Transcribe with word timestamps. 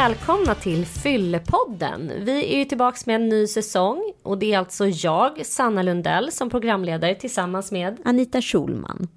Välkomna 0.00 0.54
till 0.54 0.86
Fyllepodden. 0.86 2.12
Vi 2.20 2.54
är 2.54 2.58
ju 2.58 2.64
tillbaks 2.64 3.06
med 3.06 3.16
en 3.16 3.28
ny 3.28 3.46
säsong 3.46 4.12
och 4.22 4.38
det 4.38 4.52
är 4.54 4.58
alltså 4.58 4.86
jag, 4.86 5.46
Sanna 5.46 5.82
Lundell, 5.82 6.32
som 6.32 6.50
programledare 6.50 7.14
tillsammans 7.14 7.72
med 7.72 8.00
Anita 8.04 8.42
Schulman. 8.42 9.08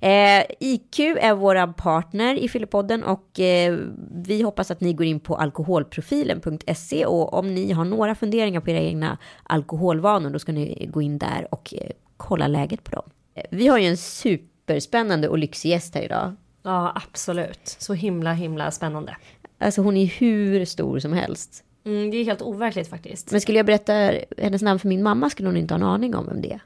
Eh, 0.00 0.44
IQ 0.60 0.98
är 0.98 1.34
våra 1.34 1.66
partner 1.66 2.34
i 2.34 2.48
Fyllepodden 2.48 3.04
och 3.04 3.40
eh, 3.40 3.78
vi 4.24 4.42
hoppas 4.42 4.70
att 4.70 4.80
ni 4.80 4.92
går 4.92 5.06
in 5.06 5.20
på 5.20 5.36
alkoholprofilen.se 5.36 7.06
och 7.06 7.34
om 7.34 7.54
ni 7.54 7.72
har 7.72 7.84
några 7.84 8.14
funderingar 8.14 8.60
på 8.60 8.70
era 8.70 8.80
egna 8.80 9.18
alkoholvanor 9.42 10.30
då 10.30 10.38
ska 10.38 10.52
ni 10.52 10.88
gå 10.92 11.02
in 11.02 11.18
där 11.18 11.48
och 11.50 11.74
eh, 11.74 11.90
kolla 12.16 12.46
läget 12.46 12.84
på 12.84 12.90
dem. 12.90 13.10
Eh, 13.34 13.44
vi 13.50 13.66
har 13.66 13.78
ju 13.78 13.86
en 13.86 13.96
superspännande 13.96 15.28
och 15.28 15.38
lyxig 15.38 15.70
gäst 15.70 15.94
här 15.94 16.02
idag. 16.02 16.36
Ja, 16.62 16.92
absolut. 16.94 17.76
Så 17.78 17.94
himla, 17.94 18.32
himla 18.32 18.70
spännande. 18.70 19.16
Alltså 19.58 19.82
hon 19.82 19.96
är 19.96 20.06
hur 20.06 20.64
stor 20.64 20.98
som 20.98 21.12
helst. 21.12 21.64
Mm, 21.84 22.10
det 22.10 22.16
är 22.16 22.24
helt 22.24 22.42
overkligt 22.42 22.90
faktiskt. 22.90 23.30
Men 23.30 23.40
skulle 23.40 23.58
jag 23.58 23.66
berätta 23.66 24.12
hennes 24.38 24.62
namn 24.62 24.78
för 24.78 24.88
min 24.88 25.02
mamma 25.02 25.30
skulle 25.30 25.48
hon 25.48 25.56
inte 25.56 25.74
ha 25.74 25.78
en 25.78 25.86
aning 25.86 26.14
om 26.14 26.26
vem 26.26 26.40
det 26.42 26.52
är. 26.52 26.60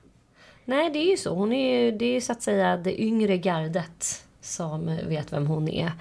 Nej, 0.64 0.90
det 0.90 0.98
är 0.98 1.10
ju 1.10 1.16
så. 1.16 1.34
Hon 1.34 1.52
är 1.52 1.84
ju, 1.84 1.90
det 1.98 2.04
är 2.04 2.12
ju 2.12 2.20
så 2.20 2.32
att 2.32 2.42
säga 2.42 2.76
det 2.76 3.02
yngre 3.02 3.36
gardet 3.36 4.24
som 4.40 4.98
vet 5.08 5.32
vem 5.32 5.46
hon 5.46 5.68
är. 5.68 5.92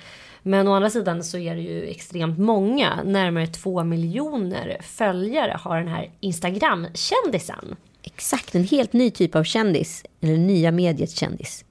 Men 0.43 0.67
å 0.67 0.73
andra 0.73 0.89
sidan 0.89 1.23
så 1.23 1.38
är 1.38 1.55
det 1.55 1.61
ju 1.61 1.88
extremt 1.88 2.39
många, 2.39 3.03
närmare 3.03 3.47
två 3.47 3.83
miljoner 3.83 4.77
följare 4.81 5.58
har 5.59 5.77
den 5.77 5.88
här 5.88 6.11
Instagram-kändisen. 6.19 7.75
Exakt, 8.03 8.55
en 8.55 8.63
helt 8.63 8.93
ny 8.93 9.11
typ 9.11 9.35
av 9.35 9.43
kändis. 9.43 10.03
Eller 10.21 10.38
nya 10.38 10.71
mediets 10.71 11.13
kändis. 11.19 11.65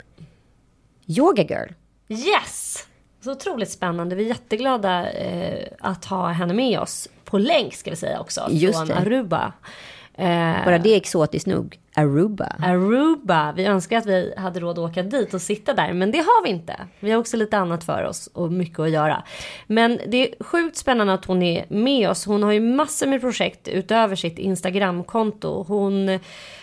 Yoga 1.06 1.42
Girl. 1.42 1.68
Yes! 2.08 2.86
Så 3.26 3.32
otroligt 3.32 3.70
spännande. 3.70 4.16
Vi 4.16 4.24
är 4.24 4.28
jätteglada 4.28 5.10
eh, 5.10 5.66
att 5.80 6.04
ha 6.04 6.28
henne 6.28 6.54
med 6.54 6.80
oss. 6.80 7.08
På 7.24 7.38
länk 7.38 7.74
ska 7.74 7.90
vi 7.90 7.96
säga 7.96 8.20
också. 8.20 8.46
Just 8.50 8.78
från 8.78 8.88
det. 8.88 8.94
Aruba. 8.94 9.52
Eh, 10.14 10.64
Bara 10.64 10.78
det 10.78 10.90
är 10.90 10.96
exotiskt 10.96 11.46
nog. 11.46 11.78
Aruba. 11.94 12.52
Aruba. 12.62 13.52
Vi 13.52 13.64
önskar 13.64 13.98
att 13.98 14.06
vi 14.06 14.34
hade 14.36 14.60
råd 14.60 14.78
att 14.78 14.90
åka 14.90 15.02
dit 15.02 15.34
och 15.34 15.40
sitta 15.42 15.74
där, 15.74 15.92
men 15.92 16.10
det 16.10 16.18
har 16.18 16.44
vi 16.44 16.50
inte. 16.50 16.76
Vi 17.00 17.10
har 17.10 17.18
också 17.18 17.36
lite 17.36 17.58
annat 17.58 17.84
för 17.84 18.04
oss 18.04 18.26
och 18.26 18.52
mycket 18.52 18.78
att 18.78 18.90
göra. 18.90 19.22
Men 19.66 20.00
det 20.08 20.16
är 20.16 20.44
sjukt 20.44 20.76
spännande 20.76 21.12
att 21.12 21.24
hon 21.24 21.42
är 21.42 21.64
med 21.68 22.10
oss. 22.10 22.26
Hon 22.26 22.42
har 22.42 22.52
ju 22.52 22.60
massor 22.60 23.06
med 23.06 23.20
projekt 23.20 23.68
utöver 23.68 24.16
sitt 24.16 24.38
Instagramkonto. 24.38 25.64
Hon 25.68 26.18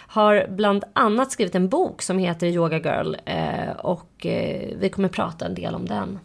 har 0.08 0.46
bland 0.50 0.84
annat 0.94 1.32
skrivit 1.32 1.56
en 1.56 1.70
bok 1.70 2.02
som 2.02 2.20
heter 2.20 2.48
Yoga 2.48 2.78
Girl 2.78 3.16
eh, 3.26 3.76
och 3.78 4.26
eh, 4.26 4.70
vi 4.80 4.90
kommer 4.90 5.10
prata 5.10 5.46
en 5.46 5.56
del 5.56 5.76
om 5.76 5.86
den. 5.86 6.20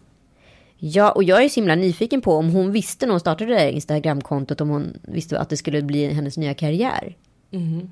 Ja, 0.78 1.10
och 1.10 1.24
jag 1.24 1.44
är 1.44 1.48
så 1.48 1.60
himla 1.60 1.74
nyfiken 1.74 2.20
på 2.20 2.32
om 2.34 2.50
hon 2.50 2.72
visste 2.72 3.06
när 3.06 3.10
hon 3.10 3.20
startade 3.20 3.50
det 3.50 3.58
här 3.58 3.68
Instagramkontot, 3.68 4.60
om 4.60 4.68
hon 4.68 4.98
visste 5.02 5.38
att 5.38 5.48
det 5.48 5.56
skulle 5.56 5.82
bli 5.82 6.12
hennes 6.12 6.36
nya 6.36 6.54
karriär. 6.54 7.16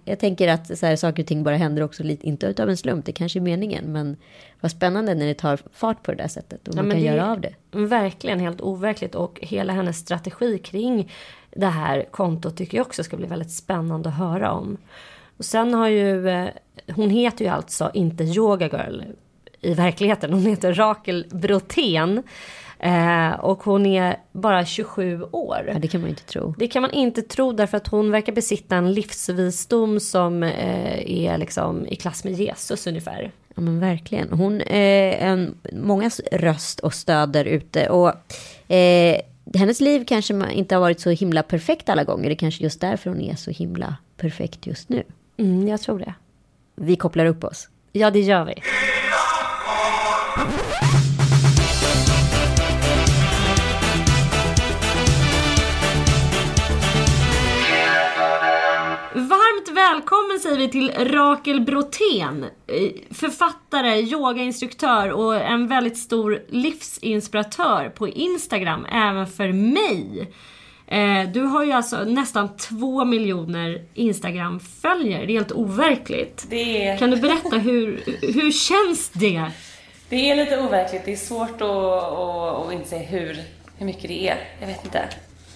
Jag 0.04 0.18
tänker 0.18 0.48
att 0.48 0.78
så 0.78 0.86
här, 0.86 0.96
saker 0.96 1.22
och 1.22 1.26
ting 1.26 1.42
bara 1.42 1.56
händer 1.56 1.82
också 1.82 2.02
lite, 2.02 2.26
inte 2.26 2.46
utav 2.46 2.70
en 2.70 2.76
slump, 2.76 3.04
det 3.04 3.12
kanske 3.12 3.38
är 3.38 3.40
meningen, 3.40 3.92
men 3.92 4.16
vad 4.60 4.70
spännande 4.70 5.14
när 5.14 5.26
det 5.26 5.34
tar 5.34 5.58
fart 5.72 6.02
på 6.02 6.10
det 6.10 6.16
där 6.16 6.28
sättet 6.28 6.68
och 6.68 6.74
man 6.74 6.88
men 6.88 6.96
kan 6.96 7.04
göra 7.04 7.30
av 7.30 7.40
det. 7.40 7.54
Verkligen 7.70 8.40
helt 8.40 8.60
overkligt 8.60 9.14
och 9.14 9.38
hela 9.42 9.72
hennes 9.72 9.98
strategi 9.98 10.58
kring 10.58 11.12
det 11.50 11.66
här 11.66 12.04
kontot 12.10 12.56
tycker 12.56 12.78
jag 12.78 12.86
också 12.86 13.04
ska 13.04 13.16
bli 13.16 13.26
väldigt 13.26 13.50
spännande 13.50 14.08
att 14.08 14.16
höra 14.16 14.52
om. 14.52 14.76
Och 15.36 15.44
sen 15.44 15.74
har 15.74 15.88
ju, 15.88 16.28
eh, 16.28 16.48
hon 16.94 17.10
heter 17.10 17.44
ju 17.44 17.50
alltså 17.50 17.90
inte 17.94 18.24
Yoga 18.24 18.66
Girl 18.68 19.02
i 19.60 19.74
verkligheten, 19.74 20.32
hon 20.32 20.46
heter 20.46 20.74
Rakel 20.74 21.26
Brotén. 21.30 22.22
Eh, 22.78 23.32
och 23.32 23.62
hon 23.62 23.86
är 23.86 24.16
bara 24.32 24.64
27 24.64 25.22
år. 25.32 25.70
Ja, 25.72 25.78
det 25.78 25.88
kan 25.88 26.00
man 26.00 26.10
inte 26.10 26.24
tro. 26.24 26.54
Det 26.58 26.68
kan 26.68 26.82
man 26.82 26.90
inte 26.90 27.22
tro 27.22 27.52
därför 27.52 27.76
att 27.76 27.88
hon 27.88 28.10
verkar 28.10 28.32
besitta 28.32 28.76
en 28.76 28.92
livsvisdom 28.92 30.00
som 30.00 30.42
eh, 30.42 31.10
är 31.10 31.38
liksom 31.38 31.86
i 31.86 31.96
klass 31.96 32.24
med 32.24 32.32
Jesus 32.32 32.86
ungefär. 32.86 33.32
Ja, 33.54 33.62
men 33.62 33.80
verkligen. 33.80 34.32
Hon 34.32 34.60
är 34.60 35.12
en, 35.12 35.54
mångas 35.72 36.20
röst 36.32 36.80
och 36.80 36.94
stöd 36.94 37.32
där 37.32 37.44
ute. 37.44 37.88
Och 37.88 38.12
eh, 38.72 39.20
hennes 39.54 39.80
liv 39.80 40.04
kanske 40.06 40.52
inte 40.52 40.74
har 40.74 40.80
varit 40.80 41.00
så 41.00 41.10
himla 41.10 41.42
perfekt 41.42 41.88
alla 41.88 42.04
gånger. 42.04 42.28
Det 42.28 42.34
är 42.34 42.36
kanske 42.36 42.64
just 42.64 42.80
därför 42.80 43.10
hon 43.10 43.20
är 43.20 43.36
så 43.36 43.50
himla 43.50 43.96
perfekt 44.16 44.66
just 44.66 44.88
nu. 44.88 45.02
Mm, 45.36 45.68
jag 45.68 45.80
tror 45.80 45.98
det. 45.98 46.14
Vi 46.74 46.96
kopplar 46.96 47.26
upp 47.26 47.44
oss. 47.44 47.68
Ja, 47.92 48.10
det 48.10 48.20
gör 48.20 48.44
vi. 48.44 48.54
Säger 60.46 60.58
vi 60.58 60.68
till 60.68 60.92
Rakel 60.92 61.60
Brotén. 61.60 62.44
eh, 62.66 63.14
Författare, 63.14 64.00
yogainstruktör 64.00 65.10
och 65.10 65.36
en 65.36 65.68
väldigt 65.68 65.98
stor 65.98 66.42
livsinspiratör 66.48 67.88
på 67.88 68.08
Instagram, 68.08 68.86
även 68.92 69.26
för 69.26 69.52
mig. 69.52 70.32
Eh, 70.86 71.28
Du 71.32 71.40
har 71.42 71.64
ju 71.64 71.72
alltså 71.72 71.96
nästan 72.04 72.56
två 72.56 73.04
miljoner 73.04 73.82
Instagram-följare, 73.94 75.26
det 75.26 75.32
är 75.32 75.34
helt 75.38 75.52
overkligt. 75.52 76.46
Är, 76.52 76.96
Kan 76.96 77.10
du 77.10 77.16
berätta 77.16 77.56
hur, 77.58 78.02
hur 78.20 78.52
känns 78.52 79.08
det? 79.08 79.50
det 80.08 80.30
är 80.30 80.36
lite 80.36 80.58
overkligt. 80.60 81.02
Det 81.04 81.12
är 81.12 81.16
svårt 81.16 81.60
att, 81.62 81.62
att, 81.62 82.66
att 82.66 82.72
inse 82.72 82.98
hur, 82.98 83.38
hur 83.78 83.86
mycket 83.86 84.02
det 84.08 84.28
är. 84.28 84.38
Jag 84.60 84.66
vet 84.66 84.84
inte. 84.84 85.04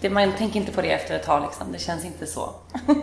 Det, 0.00 0.10
man 0.10 0.32
tänker 0.32 0.60
inte 0.60 0.72
på 0.72 0.82
det 0.82 0.90
efter 0.92 1.14
ett 1.16 1.26
tag 1.26 1.42
liksom. 1.42 1.72
Det 1.72 1.78
känns 1.78 2.04
inte 2.04 2.26
så. 2.26 2.54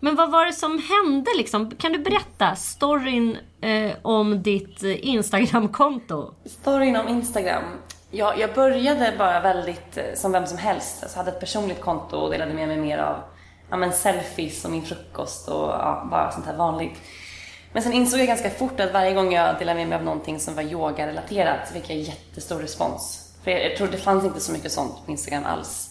Men 0.00 0.16
vad 0.16 0.30
var 0.30 0.46
det 0.46 0.52
som 0.52 0.82
hände 0.88 1.30
liksom? 1.36 1.70
Kan 1.70 1.92
du 1.92 1.98
berätta 1.98 2.56
storyn 2.56 3.38
eh, 3.60 3.92
om 4.02 4.42
ditt 4.42 4.82
eh, 4.82 5.08
Instagramkonto? 5.08 6.34
Storyn 6.44 6.96
om 6.96 7.08
Instagram. 7.08 7.64
Jag, 8.10 8.38
jag 8.38 8.54
började 8.54 9.14
bara 9.18 9.40
väldigt 9.40 9.96
eh, 9.96 10.04
som 10.14 10.32
vem 10.32 10.46
som 10.46 10.58
helst. 10.58 11.02
Alltså 11.02 11.18
hade 11.18 11.30
ett 11.30 11.40
personligt 11.40 11.80
konto 11.80 12.16
och 12.16 12.30
delade 12.30 12.54
med 12.54 12.68
mig 12.68 12.76
mer 12.76 12.98
av 12.98 13.16
ja, 13.70 13.76
men 13.76 13.92
selfies 13.92 14.64
och 14.64 14.70
min 14.70 14.82
frukost 14.82 15.48
och 15.48 15.68
ja, 15.68 16.08
bara 16.10 16.30
sånt 16.30 16.46
här 16.46 16.56
vanligt. 16.56 16.98
Men 17.72 17.82
sen 17.82 17.92
insåg 17.92 18.20
jag 18.20 18.26
ganska 18.26 18.50
fort 18.50 18.80
att 18.80 18.92
varje 18.92 19.14
gång 19.14 19.32
jag 19.32 19.58
delade 19.58 19.78
med 19.78 19.88
mig 19.88 19.98
av 19.98 20.04
någonting 20.04 20.40
som 20.40 20.54
var 20.54 20.62
yoga-relaterat 20.62 21.68
så 21.68 21.74
fick 21.74 21.90
jag 21.90 21.98
jättestor 21.98 22.58
respons. 22.58 23.32
För 23.44 23.50
jag, 23.50 23.64
jag 23.64 23.76
tror 23.76 23.88
det 23.88 23.96
fanns 23.96 24.24
inte 24.24 24.40
så 24.40 24.52
mycket 24.52 24.72
sånt 24.72 25.06
på 25.06 25.10
Instagram 25.10 25.44
alls. 25.44 25.90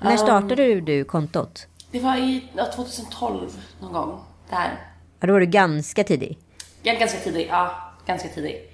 När 0.00 0.16
startade 0.16 0.54
du, 0.54 0.80
du 0.80 1.04
kontot? 1.04 1.66
Det 1.92 2.00
var 2.00 2.16
i 2.16 2.44
ja, 2.56 2.66
2012 2.74 3.62
någon 3.80 3.92
gång. 3.92 4.20
Där. 4.50 4.70
Ja, 5.20 5.26
då 5.26 5.32
var 5.32 5.40
du 5.40 5.46
ganska 5.46 6.04
tidig. 6.04 6.38
Ja, 6.82 6.94
ganska 6.94 7.18
tidigt. 7.18 7.48
Ja, 7.50 7.74
ganska 8.06 8.28
tidigt. 8.28 8.72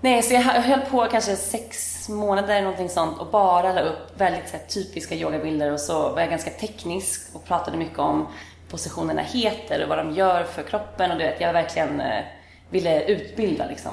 Nej, 0.00 0.22
så 0.22 0.34
jag 0.34 0.40
höll 0.40 0.80
på 0.80 1.06
kanske 1.10 1.36
sex 1.36 2.08
månader 2.08 2.48
eller 2.48 2.62
någonting 2.62 2.88
sånt 2.88 3.18
och 3.18 3.26
bara 3.26 3.72
la 3.72 3.80
upp 3.80 4.20
väldigt 4.20 4.48
så 4.48 4.56
här, 4.56 4.64
typiska 4.64 5.14
yogabilder 5.14 5.72
och 5.72 5.80
så 5.80 6.08
var 6.08 6.20
jag 6.20 6.30
ganska 6.30 6.50
teknisk 6.50 7.20
och 7.32 7.44
pratade 7.44 7.76
mycket 7.76 7.98
om 7.98 8.26
positionerna 8.68 9.22
heter 9.22 9.82
och 9.82 9.88
vad 9.88 9.98
de 9.98 10.14
gör 10.14 10.44
för 10.44 10.62
kroppen 10.62 11.10
och 11.10 11.18
du 11.18 11.24
vet, 11.24 11.40
jag 11.40 11.52
verkligen 11.52 12.00
eh, 12.00 12.24
ville 12.70 13.04
utbilda 13.04 13.66
liksom. 13.66 13.92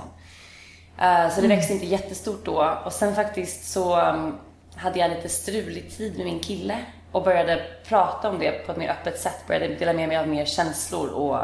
Eh, 1.02 1.30
så 1.30 1.42
det 1.42 1.48
växte 1.48 1.74
inte 1.74 1.86
jättestort 1.86 2.46
då 2.46 2.78
och 2.86 2.94
sen 2.94 3.16
faktiskt 3.16 3.72
så 3.72 4.02
um, 4.02 4.38
hade 4.76 5.00
jag 5.00 5.12
lite 5.12 5.30
strulig 5.30 5.98
tid 5.98 6.18
med 6.18 6.26
min 6.26 6.40
kille 6.40 6.78
och 7.12 7.24
började 7.24 7.62
prata 7.88 8.30
om 8.30 8.40
det 8.40 8.52
på 8.66 8.72
ett 8.72 8.78
mer 8.78 8.90
öppet 8.90 9.20
sätt, 9.20 9.48
började 9.48 9.68
dela 9.68 9.94
med 9.94 10.08
mig 10.08 10.18
av 10.18 10.28
mer 10.28 10.46
känslor 10.46 11.10
och 11.10 11.38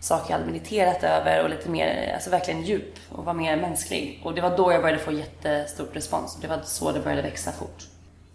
saker 0.00 0.30
jag 0.30 0.38
hade 0.38 0.52
mediterat 0.52 1.02
över 1.02 1.44
och 1.44 1.50
lite 1.50 1.70
mer, 1.70 2.12
alltså 2.14 2.30
verkligen 2.30 2.62
djup 2.62 2.94
och 3.08 3.24
var 3.24 3.34
mer 3.34 3.56
mänsklig. 3.56 4.20
Och 4.24 4.34
det 4.34 4.40
var 4.40 4.56
då 4.56 4.72
jag 4.72 4.82
började 4.82 5.02
få 5.02 5.12
jättestort 5.12 5.96
respons. 5.96 6.38
Det 6.40 6.48
var 6.48 6.60
så 6.64 6.92
det 6.92 7.00
började 7.00 7.22
växa 7.22 7.52
fort. 7.52 7.86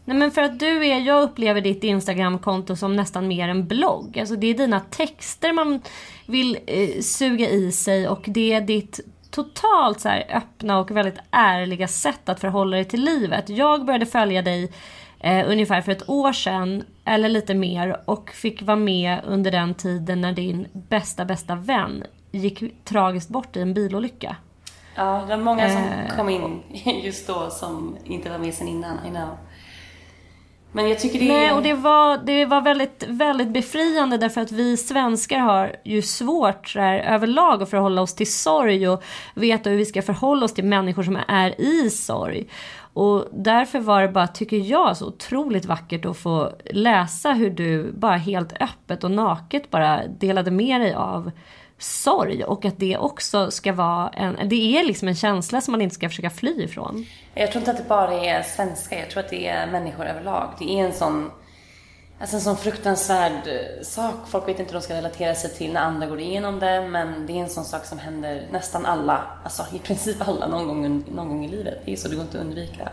Nej 0.05 0.17
men 0.17 0.31
för 0.31 0.41
att 0.41 0.59
du 0.59 0.87
är, 0.87 0.99
jag 0.99 1.23
upplever 1.23 1.61
ditt 1.61 1.83
Instagramkonto 1.83 2.75
som 2.75 2.95
nästan 2.95 3.27
mer 3.27 3.49
en 3.49 3.67
blogg. 3.67 4.19
Alltså 4.19 4.35
det 4.35 4.47
är 4.47 4.53
dina 4.53 4.79
texter 4.79 5.53
man 5.53 5.81
vill 6.25 6.59
eh, 6.67 7.01
suga 7.01 7.49
i 7.49 7.71
sig 7.71 8.07
och 8.07 8.23
det 8.25 8.53
är 8.53 8.61
ditt 8.61 8.99
totalt 9.31 9.99
så 9.99 10.09
här 10.09 10.25
öppna 10.29 10.79
och 10.79 10.91
väldigt 10.91 11.19
ärliga 11.31 11.87
sätt 11.87 12.29
att 12.29 12.39
förhålla 12.39 12.75
dig 12.75 12.85
till 12.85 13.03
livet. 13.03 13.49
Jag 13.49 13.85
började 13.85 14.05
följa 14.05 14.41
dig 14.41 14.71
eh, 15.23 15.49
ungefär 15.49 15.81
för 15.81 15.91
ett 15.91 16.09
år 16.09 16.33
sedan 16.33 16.83
eller 17.05 17.29
lite 17.29 17.53
mer 17.53 18.01
och 18.05 18.29
fick 18.29 18.61
vara 18.61 18.77
med 18.77 19.21
under 19.25 19.51
den 19.51 19.73
tiden 19.73 20.21
när 20.21 20.33
din 20.33 20.67
bästa 20.73 21.25
bästa 21.25 21.55
vän 21.55 22.03
gick 22.31 22.85
tragiskt 22.85 23.29
bort 23.29 23.55
i 23.55 23.61
en 23.61 23.73
bilolycka. 23.73 24.35
Ja, 24.95 25.23
det 25.27 25.35
var 25.35 25.43
många 25.43 25.69
som 25.69 25.83
Eh, 25.83 26.15
kom 26.15 26.29
in 26.29 26.61
just 27.03 27.27
då 27.27 27.49
som 27.49 27.97
inte 28.03 28.29
var 28.29 28.37
med 28.37 28.53
sen 28.53 28.67
innan, 28.67 28.97
I 29.07 29.09
know. 29.09 29.37
Men 30.75 30.89
jag 30.89 30.99
tycker 30.99 31.19
det 31.19 31.27
Nej, 31.27 31.51
och 31.51 31.63
det 31.63 31.73
var, 31.73 32.17
det 32.17 32.45
var 32.45 32.61
väldigt, 32.61 33.03
väldigt 33.07 33.47
befriande 33.47 34.17
därför 34.17 34.41
att 34.41 34.51
vi 34.51 34.77
svenskar 34.77 35.39
har 35.39 35.75
ju 35.83 36.01
svårt 36.01 36.69
så 36.69 36.79
här, 36.79 36.99
överlag 36.99 37.63
att 37.63 37.69
förhålla 37.69 38.01
oss 38.01 38.15
till 38.15 38.31
sorg 38.31 38.89
och 38.89 39.03
veta 39.35 39.69
hur 39.69 39.77
vi 39.77 39.85
ska 39.85 40.01
förhålla 40.01 40.45
oss 40.45 40.53
till 40.53 40.63
människor 40.63 41.03
som 41.03 41.19
är 41.27 41.61
i 41.61 41.89
sorg. 41.89 42.47
Och 42.93 43.27
därför 43.31 43.79
var 43.79 44.01
det 44.01 44.07
bara, 44.07 44.27
tycker 44.27 44.57
jag, 44.57 44.97
så 44.97 45.07
otroligt 45.07 45.65
vackert 45.65 46.05
att 46.05 46.17
få 46.17 46.51
läsa 46.65 47.33
hur 47.33 47.49
du 47.49 47.91
bara 47.91 48.17
helt 48.17 48.53
öppet 48.61 49.03
och 49.03 49.11
naket 49.11 49.69
bara 49.69 50.07
delade 50.07 50.51
med 50.51 50.81
dig 50.81 50.93
av 50.93 51.31
sorg 51.83 52.43
och 52.43 52.65
att 52.65 52.77
det 52.77 52.97
också 52.97 53.51
ska 53.51 53.73
vara 53.73 54.09
en, 54.09 54.49
det 54.49 54.77
är 54.77 54.83
liksom 54.83 55.07
en 55.07 55.15
känsla 55.15 55.61
som 55.61 55.71
man 55.71 55.81
inte 55.81 55.95
ska 55.95 56.09
försöka 56.09 56.29
fly 56.29 56.63
ifrån. 56.63 57.05
Jag 57.35 57.51
tror 57.51 57.61
inte 57.61 57.71
att 57.71 57.77
det 57.77 57.87
bara 57.87 58.13
är 58.13 58.43
svenskar, 58.43 58.97
jag 58.97 59.09
tror 59.09 59.23
att 59.23 59.29
det 59.29 59.47
är 59.47 59.67
människor 59.67 60.05
överlag. 60.05 60.49
Det 60.59 60.79
är 60.79 60.85
en 60.85 60.93
sån, 60.93 61.31
alltså 62.19 62.35
en 62.35 62.41
sån 62.41 62.57
fruktansvärd 62.57 63.47
eh, 63.47 63.83
sak. 63.83 64.15
Folk 64.27 64.47
vet 64.47 64.59
inte 64.59 64.73
hur 64.73 64.79
de 64.79 64.85
ska 64.85 64.93
relatera 64.93 65.35
sig 65.35 65.49
till 65.49 65.73
när 65.73 65.81
andra 65.81 66.07
går 66.07 66.19
igenom 66.19 66.59
det, 66.59 66.87
men 66.89 67.27
det 67.27 67.33
är 67.33 67.37
en 67.37 67.49
sån 67.49 67.65
sak 67.65 67.85
som 67.85 67.99
händer 67.99 68.47
nästan 68.51 68.85
alla, 68.85 69.21
alltså 69.43 69.63
i 69.73 69.79
princip 69.79 70.27
alla 70.27 70.47
någon 70.47 70.67
gång, 70.67 71.03
någon 71.15 71.29
gång 71.29 71.45
i 71.45 71.47
livet. 71.47 71.81
Det 71.85 71.93
är 71.93 71.95
så, 71.95 72.07
det 72.07 72.15
går 72.15 72.25
inte 72.25 72.37
att 72.37 72.45
undvika. 72.45 72.89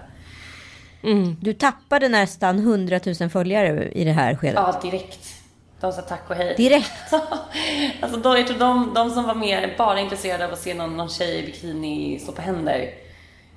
Mm. 1.03 1.37
Du 1.41 1.53
tappade 1.53 2.09
nästan 2.09 2.59
100 2.59 3.01
000 3.21 3.31
följare 3.31 3.89
i 3.89 4.05
det 4.05 4.13
här 4.13 4.37
skedet. 4.37 4.55
Ja, 4.55 4.81
direkt. 4.83 5.40
De 5.81 5.93
sa 5.93 6.03
tack 6.03 6.31
och 6.31 6.37
hej. 6.37 6.55
Direkt? 6.57 7.13
alltså 8.01 8.19
de, 8.19 8.37
jag 8.37 8.47
tror 8.47 8.59
de, 8.59 8.95
de 8.95 9.11
som 9.11 9.25
var 9.25 9.35
mer 9.35 9.75
bara 9.79 10.01
intresserade 10.01 10.47
av 10.47 10.53
att 10.53 10.59
se 10.59 10.75
någon, 10.75 10.97
någon 10.97 11.09
tjej 11.09 11.39
i 11.39 11.47
bikini 11.47 12.19
stå 12.19 12.33
på 12.33 12.43
händer. 12.43 12.95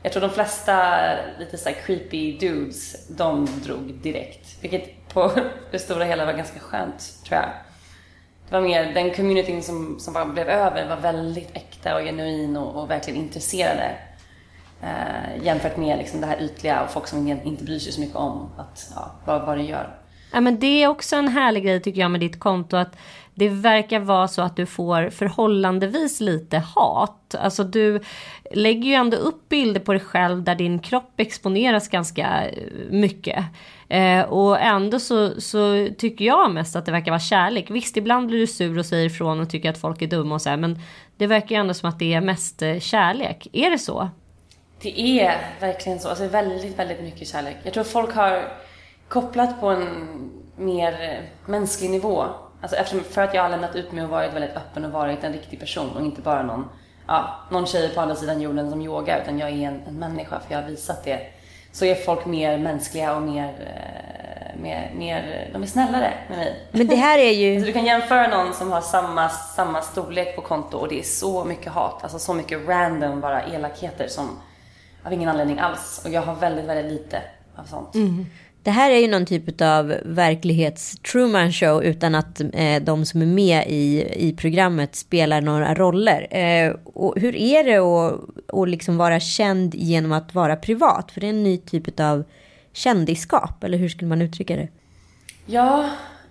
Jag 0.04 0.12
tror 0.12 0.22
de 0.22 0.30
flesta 0.30 1.00
lite 1.40 1.58
så 1.58 1.70
creepy 1.86 2.38
dudes, 2.38 3.08
de 3.08 3.48
drog 3.64 3.94
direkt. 3.94 4.58
Vilket 4.62 5.10
på 5.14 5.32
det 5.72 5.80
stora 5.80 6.04
hela 6.04 6.26
var 6.26 6.34
ganska 6.34 6.60
skönt, 6.60 7.24
tror 7.26 7.40
jag. 7.40 7.50
Det 8.50 8.56
var 8.56 8.62
mer, 8.62 8.94
den 8.94 9.14
communityn 9.14 9.64
som, 9.64 10.00
som 10.00 10.14
var, 10.14 10.26
blev 10.26 10.50
över 10.50 10.90
var 10.90 10.98
väldigt 10.98 11.58
äkta 11.58 11.96
och 11.96 12.02
genuin 12.02 12.58
och, 12.58 12.82
och 12.82 12.90
verkligen 12.90 13.20
intresserade. 13.20 13.96
Eh, 14.82 15.46
jämfört 15.46 15.78
med 15.78 15.98
liksom 15.98 16.22
det 16.22 16.28
här 16.28 16.42
ytliga 16.42 16.84
och 16.84 16.90
folk 16.90 17.08
som 17.08 17.28
inte 17.28 17.64
bryr 17.64 17.80
sig 17.80 17.92
så 17.92 18.02
mycket 18.02 18.16
om 18.16 18.50
att, 18.58 18.92
ja, 18.96 19.12
vad, 19.26 19.46
vad 19.46 19.58
det 19.58 19.64
gör. 19.64 20.03
Ja, 20.34 20.42
men 20.42 20.60
det 20.60 20.84
är 20.84 20.88
också 20.88 21.16
en 21.16 21.28
härlig 21.28 21.64
grej 21.64 21.82
tycker 21.82 22.02
jag 22.02 22.12
med 22.12 22.20
ditt 22.20 22.40
konto. 22.40 22.78
att 22.78 22.96
det 23.36 23.50
verkar 23.50 24.00
vara 24.00 24.28
så 24.28 24.42
att 24.42 24.56
du 24.56 24.66
får 24.66 25.10
förhållandevis 25.10 26.20
lite 26.20 26.58
hat. 26.58 27.36
Alltså 27.36 27.64
du 27.64 28.00
lägger 28.52 28.90
ju 28.90 28.94
ändå 28.94 29.18
upp 29.18 29.50
bilder 29.50 29.80
på 29.80 29.94
dig 29.94 30.02
själv 30.02 30.44
där 30.44 30.56
din 30.56 30.80
kropp 30.80 31.14
exponeras 31.18 31.88
ganska 31.88 32.50
eh, 32.50 32.64
mycket. 32.90 33.46
Eh, 33.90 34.22
och 34.22 34.60
ändå 34.60 35.00
så, 35.00 35.42
så, 35.42 35.88
tycker 35.98 36.26
jag 36.26 36.52
mest 36.52 36.76
att 36.76 36.86
det 36.86 36.92
verkar 36.92 37.12
vara 37.12 37.20
kärlek. 37.20 37.70
Visst, 37.70 37.98
ibland 37.98 38.28
blir 38.28 38.40
du 38.40 38.48
sur 38.48 38.78
och 38.78 38.86
säger 38.86 39.06
ifrån 39.06 39.40
och 39.40 39.50
tycker 39.50 39.70
att 39.70 39.78
folk 39.78 40.02
är 40.02 40.08
dumma 40.08 40.36
och 40.36 40.42
så 40.42 40.50
här, 40.50 40.58
men 40.58 40.80
det 41.18 41.28
verkar 41.28 41.56
ju 41.56 41.62
ändå 41.62 41.74
som 41.74 41.90
att 41.90 42.00
det 42.00 42.14
är 42.14 42.22
mest 42.22 42.62
eh, 42.62 42.80
kärlek. 42.80 43.48
Är 43.54 43.70
det 43.70 43.80
så? 43.80 44.10
Det 44.82 45.20
är 45.20 45.38
verkligen 45.60 46.00
så. 46.00 46.10
Alltså 46.10 46.28
väldigt, 46.28 46.80
väldigt 46.80 47.02
mycket 47.02 47.28
kärlek. 47.28 47.58
Jag 47.64 47.74
tror 47.74 47.84
folk 47.84 48.16
har 48.16 48.44
kopplat 49.14 49.60
på 49.60 49.68
en 49.70 50.08
mer 50.56 51.22
mänsklig 51.46 51.90
nivå. 51.90 52.26
Alltså 52.62 52.78
eftersom, 52.78 53.04
för 53.04 53.22
att 53.22 53.34
jag 53.34 53.42
har 53.42 53.50
lämnat 53.50 53.76
ut 53.76 53.92
mig 53.92 54.04
och 54.04 54.10
varit 54.10 54.34
väldigt 54.34 54.56
öppen 54.56 54.86
och 54.86 54.92
varit 54.92 55.24
en 55.24 55.34
riktig 55.34 55.60
person 55.60 55.90
och 55.96 56.02
inte 56.02 56.22
bara 56.22 56.44
någon, 56.44 56.70
ja, 57.08 57.40
någon 57.52 57.66
tjej 57.66 57.96
på 57.96 58.02
andra 58.02 58.16
sidan 58.16 58.42
jorden 58.42 58.70
som 58.70 58.82
yogar 58.82 59.22
utan 59.24 59.40
jag 59.40 59.50
är 59.50 59.68
en, 59.68 59.82
en 59.88 59.96
människa 59.96 60.40
för 60.40 60.56
jag 60.56 60.62
har 60.62 60.70
visat 60.70 61.04
det. 61.04 61.20
Så 61.72 61.86
är 61.86 61.96
folk 61.96 62.26
mer 62.26 62.58
mänskliga 62.58 63.16
och 63.16 63.22
mer, 63.22 63.48
eh, 63.48 64.62
mer, 64.62 64.92
mer 64.96 65.50
de 65.54 65.64
är 65.64 65.68
snällare 65.68 66.14
med 66.30 66.38
mig. 66.38 66.68
Men 66.72 66.88
det 66.88 66.96
här 66.96 67.20
är 67.20 67.32
ju... 67.32 67.60
Så 67.62 67.66
du 67.66 67.74
kan 67.74 67.86
jämföra 67.86 68.28
någon 68.28 68.54
som 68.54 68.72
har 68.72 68.82
samma, 68.82 69.30
samma 69.30 69.82
storlek 69.82 70.36
på 70.36 70.42
konto 70.42 70.78
och 70.78 70.88
det 70.88 71.00
är 71.00 71.04
så 71.04 71.46
mycket 71.46 71.72
hat, 71.72 72.04
alltså 72.04 72.20
så 72.20 72.34
mycket 72.34 72.68
random 72.68 73.22
bara 73.22 73.44
elakheter 73.44 74.08
som 74.08 74.40
av 75.06 75.14
ingen 75.14 75.30
anledning 75.30 75.60
alls. 75.60 76.02
Och 76.06 76.12
jag 76.12 76.22
har 76.22 76.36
väldigt, 76.36 76.66
väldigt 76.66 76.92
lite 76.92 77.22
av 77.56 77.64
sånt. 77.64 77.96
Mm. 77.96 78.26
Det 78.64 78.72
här 78.72 78.92
är 78.92 78.98
ju 78.98 79.08
någon 79.08 79.26
typ 79.26 79.62
av 79.62 79.96
verklighets 80.06 80.96
Truman 81.12 81.52
show 81.52 81.84
utan 81.84 82.16
att 82.16 82.42
eh, 82.54 82.84
de 82.84 83.06
som 83.06 83.22
är 83.22 83.26
med 83.26 83.66
i, 83.68 84.08
i 84.28 84.36
programmet 84.38 84.96
spelar 84.96 85.42
några 85.42 85.76
roller. 85.76 86.28
Eh, 86.38 86.76
och 86.84 87.20
hur 87.20 87.36
är 87.36 87.64
det 87.64 87.78
att, 87.78 88.20
att 88.62 88.70
liksom 88.70 88.98
vara 88.98 89.20
känd 89.20 89.76
genom 89.76 90.12
att 90.12 90.36
vara 90.36 90.56
privat? 90.56 91.12
För 91.12 91.22
det 91.22 91.28
är 91.28 91.30
en 91.30 91.44
ny 91.44 91.58
typ 91.58 92.00
av 92.00 92.24
kändisskap, 92.74 93.64
eller 93.64 93.78
hur 93.78 93.90
skulle 93.90 94.10
man 94.10 94.22
uttrycka 94.22 94.56
det? 94.56 94.68
Ja, 95.46 95.90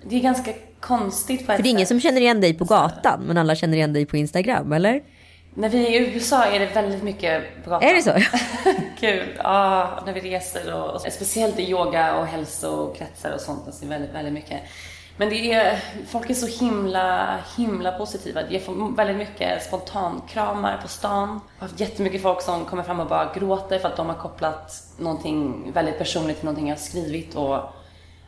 det 0.09 0.17
är 0.17 0.21
ganska 0.21 0.53
konstigt 0.81 1.47
på 1.47 1.53
ett 1.53 1.57
För 1.57 1.63
det 1.63 1.69
är 1.69 1.71
ingen 1.71 1.87
som 1.87 2.01
känner 2.01 2.21
igen 2.21 2.41
dig 2.41 2.55
på 2.55 2.65
gatan, 2.65 3.21
men 3.27 3.39
alla 3.39 3.55
känner 3.55 3.77
igen 3.77 3.93
dig 3.93 4.07
på 4.07 4.17
Instagram, 4.17 4.73
eller? 4.73 5.03
När 5.55 5.69
vi 5.69 5.97
är 5.97 6.01
i 6.01 6.15
USA 6.15 6.45
är 6.45 6.61
det 6.61 6.67
väldigt 6.67 7.03
mycket 7.03 7.65
på 7.65 7.71
gatan. 7.71 7.89
Är 7.89 7.95
det 7.95 8.03
så? 8.03 8.13
Gud, 9.01 9.29
ja, 9.39 10.03
när 10.07 10.13
vi 10.13 10.21
reser 10.21 10.75
och, 10.75 10.95
och 10.95 11.01
speciellt 11.01 11.59
i 11.59 11.71
yoga 11.71 12.17
och 12.17 12.27
hälsokretsar 12.27 13.35
och 13.35 13.41
sånt, 13.41 13.67
alltså 13.67 13.87
väldigt, 13.87 14.11
väldigt 14.11 14.33
mycket. 14.33 14.61
Men 15.17 15.29
det 15.29 15.53
är, 15.53 15.79
folk 16.09 16.31
är 16.31 16.35
så 16.35 16.65
himla, 16.65 17.39
himla 17.57 17.93
positiva. 17.93 18.41
Jag 18.51 18.63
får 18.63 18.97
väldigt 18.97 19.17
mycket 19.17 19.63
spontankramar 19.63 20.79
på 20.83 20.89
stan. 20.89 21.29
Jag 21.29 21.63
har 21.63 21.69
haft 21.69 21.81
jättemycket 21.81 22.23
folk 22.23 22.43
som 22.43 22.65
kommer 22.65 22.83
fram 22.83 23.01
och 23.01 23.07
bara 23.07 23.33
gråter 23.35 23.79
för 23.79 23.89
att 23.89 23.97
de 23.97 24.07
har 24.07 24.17
kopplat 24.17 24.83
någonting 24.99 25.73
väldigt 25.73 25.99
personligt 25.99 26.37
till 26.37 26.45
någonting 26.45 26.69
jag 26.69 26.77
har 26.77 26.81
skrivit 26.81 27.35
och 27.35 27.57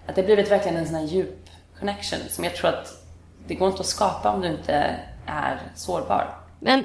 att 0.07 0.15
det 0.15 0.21
har 0.21 0.25
blivit 0.27 0.51
verkligen 0.51 0.77
en 0.77 0.87
sån 0.87 0.95
här 0.95 1.05
djup 1.05 1.51
connection 1.79 2.19
som 2.29 2.45
jag 2.45 2.57
tror 2.57 2.71
att 2.71 3.05
det 3.47 3.55
går 3.55 3.69
inte 3.69 3.81
att 3.81 3.87
skapa 3.87 4.31
om 4.31 4.41
du 4.41 4.49
inte 4.49 4.97
är 5.27 5.61
sårbar. 5.75 6.39
Men 6.61 6.85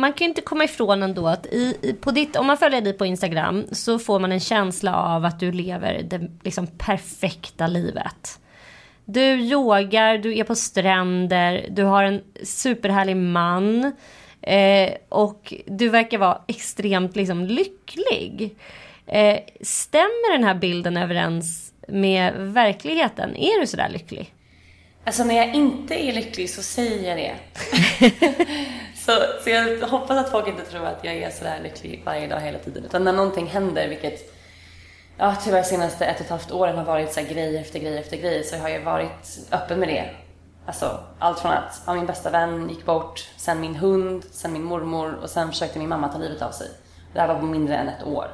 man 0.00 0.12
kan 0.12 0.24
ju 0.24 0.28
inte 0.28 0.40
komma 0.40 0.64
ifrån 0.64 1.02
ändå 1.02 1.28
att 1.28 1.46
i, 1.46 1.76
i, 1.82 1.92
på 1.92 2.10
ditt, 2.10 2.36
om 2.36 2.46
man 2.46 2.56
följer 2.56 2.80
dig 2.80 2.92
på 2.92 3.06
Instagram 3.06 3.64
så 3.72 3.98
får 3.98 4.20
man 4.20 4.32
en 4.32 4.40
känsla 4.40 4.96
av 4.96 5.24
att 5.24 5.40
du 5.40 5.52
lever 5.52 6.02
det 6.02 6.30
liksom 6.42 6.66
perfekta 6.66 7.66
livet. 7.66 8.40
Du 9.04 9.22
yogar, 9.22 10.18
du 10.18 10.38
är 10.38 10.44
på 10.44 10.54
stränder, 10.54 11.66
du 11.70 11.84
har 11.84 12.04
en 12.04 12.22
superhärlig 12.44 13.16
man. 13.16 13.92
Eh, 14.42 14.90
och 15.08 15.54
du 15.66 15.88
verkar 15.88 16.18
vara 16.18 16.42
extremt 16.48 17.16
liksom, 17.16 17.44
lycklig. 17.44 18.56
Eh, 19.06 19.38
stämmer 19.60 20.32
den 20.32 20.44
här 20.44 20.54
bilden 20.54 20.96
överens 20.96 21.72
med 21.88 22.34
verkligheten? 22.36 23.36
Är 23.36 23.60
du 23.60 23.66
sådär 23.66 23.88
lycklig? 23.88 24.34
Alltså 25.04 25.24
när 25.24 25.34
jag 25.34 25.54
inte 25.54 25.94
är 25.94 26.12
lycklig 26.12 26.50
så 26.50 26.62
säger 26.62 27.08
jag 27.08 27.18
det. 27.18 27.34
så, 29.06 29.12
så 29.44 29.50
jag 29.50 29.88
hoppas 29.88 30.18
att 30.18 30.30
folk 30.30 30.48
inte 30.48 30.62
tror 30.62 30.86
att 30.86 31.04
jag 31.04 31.14
är 31.14 31.30
sådär 31.30 31.60
lycklig 31.62 32.02
varje 32.04 32.28
dag 32.28 32.40
hela 32.40 32.58
tiden. 32.58 32.84
Utan 32.84 33.04
när 33.04 33.12
någonting 33.12 33.46
händer, 33.46 33.88
vilket 33.88 34.34
ja, 35.16 35.36
tyvärr 35.44 35.62
senaste 35.62 36.04
ett 36.04 36.16
och 36.16 36.24
ett 36.24 36.30
halvt 36.30 36.52
åren 36.52 36.78
har 36.78 36.84
varit 36.84 37.12
så 37.12 37.20
grej 37.20 37.58
efter 37.58 37.78
grej 37.78 37.98
efter 37.98 38.16
grej, 38.16 38.44
så 38.44 38.56
har 38.56 38.68
jag 38.68 38.80
varit 38.80 39.38
öppen 39.52 39.80
med 39.80 39.88
det. 39.88 40.10
Alltså 40.66 41.00
allt 41.18 41.38
från 41.38 41.52
att 41.52 41.82
ja, 41.86 41.94
min 41.94 42.06
bästa 42.06 42.30
vän 42.30 42.68
gick 42.68 42.84
bort, 42.84 43.28
sen 43.36 43.60
min 43.60 43.74
hund, 43.74 44.24
sen 44.32 44.52
min 44.52 44.64
mormor 44.64 45.18
och 45.22 45.30
sen 45.30 45.48
försökte 45.48 45.78
min 45.78 45.88
mamma 45.88 46.08
ta 46.08 46.18
livet 46.18 46.42
av 46.42 46.50
sig. 46.50 46.68
Det 47.12 47.20
här 47.20 47.28
var 47.28 47.34
på 47.34 47.46
mindre 47.46 47.76
än 47.76 47.88
ett 47.88 48.06
år. 48.06 48.26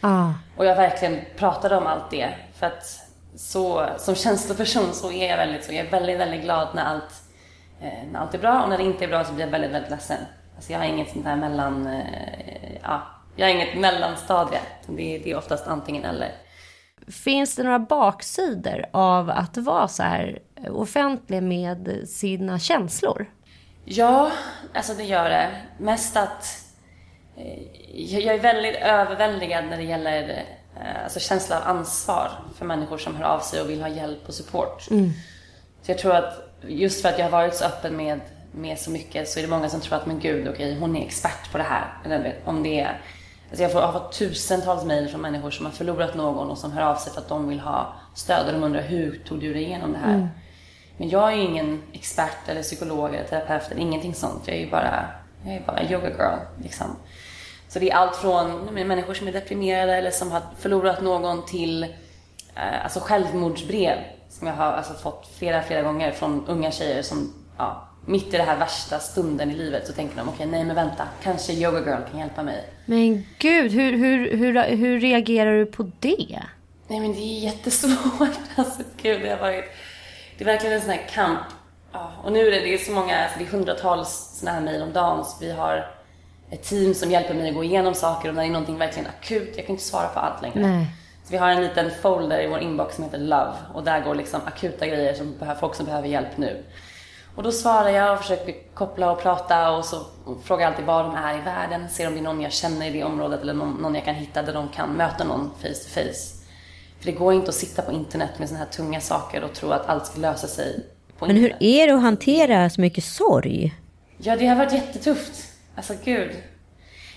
Ah. 0.00 0.28
Och 0.56 0.66
jag 0.66 0.76
verkligen 0.76 1.20
pratade 1.36 1.76
om 1.76 1.86
allt 1.86 2.10
det. 2.10 2.34
För 2.54 2.66
att 2.66 3.00
så, 3.36 3.86
som 3.98 4.14
känsloperson 4.14 4.92
så 4.92 5.12
är 5.12 5.30
jag 5.30 5.36
väldigt 5.36 5.64
så. 5.64 5.72
Jag 5.72 5.86
är 5.86 5.90
väldigt, 5.90 6.18
väldigt 6.18 6.42
glad 6.42 6.68
när 6.74 6.84
allt, 6.84 7.23
när 8.12 8.20
allt 8.20 8.34
är 8.34 8.38
bra 8.38 8.62
och 8.62 8.68
när 8.68 8.78
det 8.78 8.84
inte 8.84 9.04
är 9.04 9.08
bra 9.08 9.24
så 9.24 9.32
blir 9.32 9.44
jag 9.44 9.50
väldigt, 9.50 9.70
väldigt 9.70 9.90
ledsen. 9.90 10.18
Alltså 10.56 10.72
jag 10.72 10.78
har 10.78 10.86
inget 10.86 11.10
sånt 11.10 11.26
här 11.26 11.36
mellan, 11.36 11.86
eh, 11.86 12.76
ja, 12.82 13.02
jag 13.36 13.46
har 13.46 13.54
inget 13.54 13.78
mellanstadie. 13.78 14.60
Det, 14.86 15.18
det 15.18 15.30
är 15.30 15.36
oftast 15.36 15.66
antingen 15.66 16.04
eller. 16.04 16.32
Finns 17.08 17.56
det 17.56 17.62
några 17.62 17.78
baksidor 17.78 18.86
av 18.92 19.30
att 19.30 19.56
vara 19.56 19.88
så 19.88 20.02
här 20.02 20.38
offentlig 20.70 21.42
med 21.42 22.08
sina 22.08 22.58
känslor? 22.58 23.26
Ja, 23.84 24.30
alltså 24.74 24.94
det 24.94 25.04
gör 25.04 25.30
det. 25.30 25.50
Mest 25.78 26.16
att 26.16 26.46
eh, 27.36 27.62
jag 28.22 28.34
är 28.34 28.40
väldigt 28.40 28.76
överväldigad 28.76 29.64
när 29.64 29.76
det 29.76 29.82
gäller 29.82 30.44
eh, 30.76 31.04
alltså 31.04 31.20
känsla 31.20 31.56
av 31.56 31.76
ansvar 31.76 32.30
för 32.56 32.66
människor 32.66 32.98
som 32.98 33.16
hör 33.16 33.24
av 33.24 33.40
sig 33.40 33.60
och 33.60 33.70
vill 33.70 33.82
ha 33.82 33.88
hjälp 33.88 34.28
och 34.28 34.34
support. 34.34 34.90
Mm. 34.90 35.10
Så 35.82 35.90
jag 35.90 35.98
tror 35.98 36.14
att 36.14 36.53
just 36.68 37.02
för 37.02 37.08
att 37.08 37.18
jag 37.18 37.26
har 37.26 37.30
varit 37.30 37.54
så 37.54 37.64
öppen 37.64 37.96
med, 37.96 38.20
med 38.52 38.78
så 38.78 38.90
mycket 38.90 39.28
så 39.28 39.38
är 39.38 39.42
det 39.42 39.48
många 39.48 39.68
som 39.68 39.80
tror 39.80 39.96
att 39.96 40.06
men 40.06 40.20
gud, 40.20 40.48
okej, 40.48 40.66
okay, 40.66 40.80
hon 40.80 40.96
är 40.96 41.06
expert 41.06 41.52
på 41.52 41.58
det 41.58 41.64
här. 41.64 41.94
Eller 42.04 42.34
om 42.44 42.62
det 42.62 42.80
är 42.80 43.00
Alltså 43.48 43.62
jag, 43.62 43.72
får, 43.72 43.80
jag 43.80 43.88
har 43.88 44.00
fått 44.00 44.12
tusentals 44.12 44.84
mejl 44.84 45.08
från 45.08 45.20
människor 45.20 45.50
som 45.50 45.66
har 45.66 45.72
förlorat 45.72 46.14
någon 46.14 46.50
och 46.50 46.58
som 46.58 46.72
hör 46.72 46.82
av 46.82 46.96
sig 46.96 47.12
för 47.12 47.20
att 47.20 47.28
de 47.28 47.48
vill 47.48 47.60
ha 47.60 47.94
stöd 48.14 48.46
och 48.46 48.52
de 48.52 48.64
undrar 48.64 48.82
hur 48.82 49.22
tog 49.26 49.40
du 49.40 49.52
dig 49.52 49.62
igenom 49.62 49.92
det 49.92 49.98
här? 49.98 50.14
Mm. 50.14 50.28
Men 50.96 51.08
jag 51.08 51.32
är 51.32 51.36
ju 51.36 51.42
ingen 51.42 51.82
expert 51.92 52.48
eller 52.48 52.62
psykolog 52.62 53.14
eller 53.14 53.24
terapeut 53.24 53.70
eller 53.70 53.80
ingenting 53.80 54.14
sånt. 54.14 54.42
Jag 54.46 54.56
är 54.56 54.60
ju 54.60 54.70
bara, 54.70 55.04
jag 55.44 55.54
är 55.54 55.60
bara 55.60 55.82
yoga 55.82 56.08
girl 56.08 56.62
liksom. 56.62 56.86
Så 57.68 57.78
det 57.78 57.90
är 57.90 57.94
allt 57.94 58.16
från 58.16 58.74
människor 58.74 59.14
som 59.14 59.28
är 59.28 59.32
deprimerade 59.32 59.94
eller 59.94 60.10
som 60.10 60.32
har 60.32 60.42
förlorat 60.58 61.02
någon 61.02 61.46
till 61.46 61.82
eh, 62.54 62.84
alltså 62.84 63.00
självmordsbrev 63.00 63.98
som 64.38 64.46
jag 64.46 64.54
har 64.54 64.72
alltså 64.72 64.94
fått 64.94 65.28
flera, 65.38 65.62
flera 65.62 65.82
gånger 65.82 66.12
från 66.12 66.46
unga 66.46 66.70
tjejer 66.70 67.02
som 67.02 67.32
ja, 67.58 67.88
mitt 68.06 68.34
i 68.34 68.36
den 68.36 68.46
här 68.46 68.58
värsta 68.58 68.98
stunden 68.98 69.50
i 69.50 69.54
livet 69.54 69.86
så 69.86 69.92
tänker 69.92 70.16
de, 70.16 70.28
okej 70.28 70.46
nej 70.46 70.64
men 70.64 70.76
vänta, 70.76 71.08
kanske 71.22 71.52
Yoga 71.52 71.78
Girl 71.78 72.10
kan 72.10 72.20
hjälpa 72.20 72.42
mig. 72.42 72.64
Men 72.86 73.26
gud, 73.38 73.72
hur, 73.72 73.92
hur, 73.92 74.36
hur, 74.36 74.76
hur 74.76 75.00
reagerar 75.00 75.58
du 75.58 75.66
på 75.66 75.90
det? 76.00 76.42
Nej 76.88 77.00
men 77.00 77.12
det 77.12 77.20
är 77.20 77.40
jättesvårt. 77.40 78.28
Alltså 78.56 78.82
gud, 79.02 79.20
det 79.22 79.30
har 79.30 79.38
varit, 79.38 79.64
det 80.38 80.44
är 80.44 80.46
verkligen 80.46 80.74
en 80.74 80.80
sån 80.80 80.90
här 80.90 81.08
kamp. 81.14 81.40
Ja, 81.92 82.12
och 82.24 82.32
nu 82.32 82.46
är 82.46 82.50
det, 82.50 82.60
det 82.60 82.74
är 82.74 82.78
så 82.78 82.92
många, 82.92 83.18
alltså 83.18 83.38
det 83.38 83.44
är 83.44 83.48
hundratals 83.48 84.38
såna 84.40 84.52
här 84.52 84.60
mejl 84.60 84.82
om 84.82 84.92
dagen 84.92 85.24
så 85.24 85.36
vi 85.40 85.52
har 85.52 85.90
ett 86.50 86.62
team 86.62 86.94
som 86.94 87.10
hjälper 87.10 87.34
mig 87.34 87.48
att 87.48 87.54
gå 87.54 87.64
igenom 87.64 87.94
saker 87.94 88.28
och 88.28 88.34
när 88.34 88.42
det 88.42 88.48
är 88.48 88.52
någonting 88.52 88.78
verkligen 88.78 89.08
akut, 89.08 89.52
jag 89.56 89.66
kan 89.66 89.74
inte 89.74 89.84
svara 89.84 90.08
på 90.08 90.20
allt 90.20 90.42
längre. 90.42 90.60
Nej. 90.60 90.86
Så 91.24 91.32
vi 91.32 91.36
har 91.36 91.48
en 91.50 91.62
liten 91.62 91.90
folder 92.02 92.40
i 92.42 92.46
vår 92.46 92.58
inbox 92.58 92.94
som 92.94 93.04
heter 93.04 93.18
Love 93.18 93.52
och 93.74 93.84
där 93.84 94.00
går 94.00 94.14
liksom 94.14 94.40
akuta 94.46 94.86
grejer 94.86 95.14
som 95.14 95.38
behöver, 95.38 95.60
folk 95.60 95.74
som 95.74 95.86
behöver 95.86 96.08
hjälp 96.08 96.36
nu. 96.36 96.62
Och 97.36 97.42
då 97.42 97.52
svarar 97.52 97.88
jag 97.88 98.12
och 98.12 98.18
försöker 98.20 98.54
koppla 98.74 99.10
och 99.12 99.22
prata 99.22 99.70
och 99.70 99.84
så 99.84 100.06
frågar 100.44 100.62
jag 100.62 100.70
alltid 100.70 100.86
var 100.86 101.02
de 101.02 101.14
är 101.14 101.38
i 101.38 101.40
världen, 101.40 101.88
ser 101.88 102.06
om 102.06 102.12
det 102.14 102.20
är 102.20 102.22
någon 102.22 102.40
jag 102.40 102.52
känner 102.52 102.86
i 102.86 102.90
det 102.90 103.04
området 103.04 103.40
eller 103.42 103.54
någon, 103.54 103.70
någon 103.74 103.94
jag 103.94 104.04
kan 104.04 104.14
hitta 104.14 104.42
där 104.42 104.52
de 104.52 104.68
kan 104.68 104.90
möta 104.92 105.24
någon 105.24 105.50
face 105.62 105.68
to 105.68 105.88
face. 105.88 106.44
För 106.98 107.06
det 107.06 107.12
går 107.12 107.34
inte 107.34 107.48
att 107.48 107.54
sitta 107.54 107.82
på 107.82 107.92
internet 107.92 108.30
med 108.38 108.48
sådana 108.48 108.64
här 108.64 108.72
tunga 108.72 109.00
saker 109.00 109.44
och 109.44 109.52
tro 109.52 109.70
att 109.70 109.86
allt 109.88 110.06
ska 110.06 110.20
lösa 110.20 110.46
sig 110.46 110.86
på 111.18 111.26
Men 111.26 111.36
internet. 111.36 111.56
hur 111.60 111.68
är 111.68 111.86
det 111.86 111.94
att 111.94 112.02
hantera 112.02 112.70
så 112.70 112.80
mycket 112.80 113.04
sorg? 113.04 113.74
Ja, 114.18 114.36
det 114.36 114.46
har 114.46 114.56
varit 114.56 114.72
jättetufft. 114.72 115.32
Alltså 115.76 115.94
gud. 116.04 116.30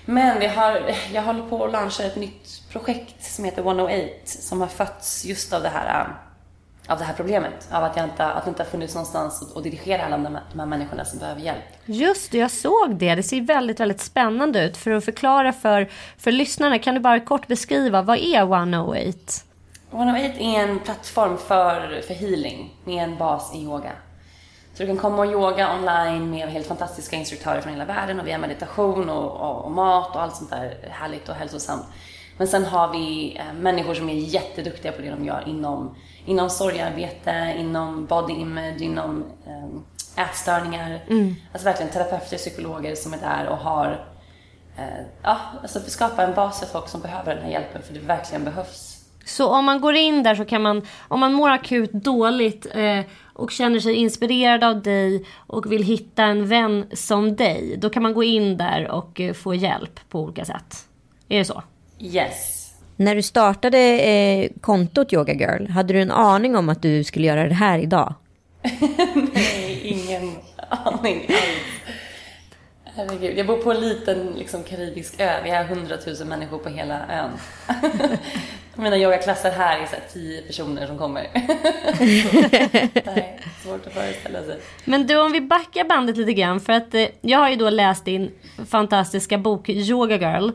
Men 0.10 0.40
vi 0.40 0.48
har, 0.48 0.82
jag 1.14 1.22
håller 1.22 1.44
på 1.44 1.66
att 1.66 1.72
launcha 1.72 2.04
ett 2.04 2.16
nytt 2.16 2.62
projekt 2.72 3.24
som 3.24 3.46
heter 3.46 3.62
108 3.62 4.04
som 4.26 4.62
har 4.62 4.68
fötts 4.68 5.26
just 5.26 5.54
av 5.54 5.62
det 5.64 5.70
här, 5.70 6.02
äh, 6.02 6.92
av 6.92 7.00
det 7.00 7.04
här 7.04 7.14
problemet. 7.14 7.70
Av 7.72 7.84
att, 7.84 7.98
jag 7.98 8.06
inte, 8.06 8.26
att 8.26 8.46
det 8.46 8.50
inte 8.50 8.64
har 8.64 8.70
funnits 8.70 8.96
någonstans 8.96 9.56
att 9.56 9.64
dirigera 9.64 10.06
alla 10.06 10.18
de 10.18 10.36
här, 10.36 10.44
de 10.52 10.60
här 10.60 10.66
människorna 10.66 11.06
som 11.06 11.20
behöver 11.20 11.42
hjälp. 11.42 11.64
Just 11.86 12.32
det, 12.32 12.38
jag 12.38 12.52
såg 12.52 12.96
det. 12.96 13.16
Det 13.16 13.24
ser 13.24 13.42
väldigt, 13.42 13.80
väldigt 13.80 14.02
spännande 14.02 14.66
ut. 14.66 14.78
För 14.78 14.92
att 14.92 15.06
förklara 15.06 15.54
för, 15.54 15.90
för 16.18 16.32
lyssnarna, 16.32 16.80
kan 16.80 16.96
du 16.96 17.00
bara 17.00 17.20
kort 17.20 17.48
beskriva, 17.48 18.02
vad 18.02 18.18
är 18.18 18.42
108? 18.42 19.12
108 19.92 20.40
är 20.40 20.70
en 20.70 20.80
plattform 20.80 21.38
för, 21.38 22.02
för 22.08 22.14
healing 22.14 22.74
med 22.86 23.04
en 23.04 23.18
bas 23.18 23.56
i 23.56 23.58
yoga. 23.58 23.92
Så 24.78 24.84
du 24.84 24.88
kan 24.88 24.98
komma 24.98 25.18
och 25.18 25.32
yoga 25.32 25.76
online 25.76 26.30
med 26.30 26.50
helt 26.50 26.68
fantastiska 26.68 27.16
instruktörer 27.16 27.62
från 27.62 27.74
hela 27.74 27.86
världen 27.86 28.20
och 28.20 28.28
vi 28.28 28.32
har 28.32 28.40
meditation 28.40 29.10
och, 29.10 29.32
och, 29.32 29.66
och 29.66 29.72
mat 29.72 30.16
och 30.16 30.22
allt 30.22 30.36
sånt 30.36 30.50
där 30.50 30.78
härligt 30.90 31.30
och 31.30 31.36
hälsosamt. 31.36 31.86
Men 32.38 32.48
sen 32.48 32.66
har 32.66 32.92
vi 32.92 33.38
eh, 33.40 33.54
människor 33.54 33.94
som 33.94 34.10
är 34.10 34.14
jätteduktiga 34.14 34.92
på 34.92 35.02
det 35.02 35.10
de 35.10 35.26
gör 35.26 35.44
inom, 35.48 35.96
inom 36.26 36.50
sorgarbete, 36.50 37.56
inom 37.58 38.06
body 38.06 38.34
image, 38.34 38.82
inom 38.82 39.24
eh, 39.46 40.24
ätstörningar. 40.26 41.00
Mm. 41.10 41.36
Alltså 41.52 41.66
verkligen 41.66 41.92
terapeuter, 41.92 42.38
psykologer 42.38 42.96
som 42.96 43.14
är 43.14 43.18
där 43.18 43.48
och 43.48 43.58
har 43.58 44.06
eh, 44.78 45.06
ja, 45.24 45.38
alltså 45.62 45.80
skapa 45.80 46.24
en 46.24 46.34
bas 46.34 46.60
för 46.60 46.68
folk 46.68 46.88
som 46.88 47.02
behöver 47.02 47.36
den 47.36 47.44
här 47.44 47.52
hjälpen 47.52 47.82
för 47.82 47.94
det 47.94 48.00
verkligen 48.00 48.44
behövs. 48.44 48.98
Så 49.26 49.48
om 49.48 49.66
man 49.66 49.82
går 49.82 49.96
in 49.96 50.24
där 50.24 50.36
så 50.36 50.46
kan 50.46 50.62
man, 50.62 50.88
om 51.08 51.20
man 51.20 51.34
mår 51.34 51.50
akut 51.50 51.92
dåligt 51.92 52.68
eh, 52.74 53.02
och 53.38 53.52
känner 53.52 53.80
sig 53.80 53.94
inspirerad 53.94 54.64
av 54.64 54.82
dig 54.82 55.26
och 55.36 55.72
vill 55.72 55.84
hitta 55.84 56.24
en 56.24 56.48
vän 56.48 56.86
som 56.94 57.36
dig, 57.36 57.78
då 57.78 57.90
kan 57.90 58.04
man 58.04 58.14
gå 58.14 58.24
in 58.24 58.58
där 58.58 58.92
och 58.92 59.22
eh, 59.22 59.34
få 59.34 59.56
hjälp 59.56 60.00
på 60.10 60.22
olika 60.22 60.46
sätt. 60.46 60.88
Är 61.30 61.38
det 61.38 61.46
så? 61.46 61.64
Yes. 62.00 62.72
När 62.96 63.16
du 63.16 63.22
startade 63.22 63.80
eh, 64.00 64.50
kontot 64.62 65.14
Yoga 65.14 65.34
Girl, 65.34 65.68
hade 65.68 65.94
du 65.94 66.02
en 66.02 66.12
aning 66.12 66.56
om 66.56 66.70
att 66.70 66.82
du 66.82 67.04
skulle 67.04 67.28
göra 67.28 67.48
det 67.48 67.54
här 67.54 67.80
idag? 67.80 68.14
Nej, 69.34 69.80
ingen 69.84 70.32
aning 70.70 71.26
alls. 71.30 71.78
Herregud, 72.98 73.38
jag 73.38 73.48
bor 73.48 73.58
på 73.58 73.72
en 73.72 73.80
liten 73.80 74.34
liksom, 74.38 74.64
karibisk 74.64 75.20
ö. 75.20 75.42
Vi 75.44 75.50
har 75.50 75.64
hundratusen 75.64 76.28
människor 76.28 76.58
på 76.58 76.70
hela 76.70 77.00
ön. 77.10 77.32
Mina 78.76 78.98
yogaklasser 78.98 79.52
här 79.52 79.80
är 79.80 79.86
så 79.86 79.92
här 79.92 80.04
tio 80.14 80.42
personer 80.42 80.88
som 80.88 80.98
kommer. 80.98 81.28
Nej, 83.06 83.40
svårt 83.64 83.88
att 83.88 83.94
föreställa 83.94 84.44
sig. 84.44 84.60
Men 84.86 85.08
du, 85.08 85.18
om 85.18 85.32
vi 85.32 85.42
backar 85.42 85.84
bandet 85.84 86.18
lite 86.18 86.34
grann. 86.34 86.60
För 86.60 86.74
att 86.74 86.94
eh, 86.94 87.08
jag 87.22 87.40
har 87.40 87.50
ju 87.50 87.56
då 87.56 87.70
läst 87.70 88.06
din 88.06 88.32
fantastiska 88.70 89.38
bok 89.38 89.70
Yoga 89.70 90.18
Girl. 90.18 90.50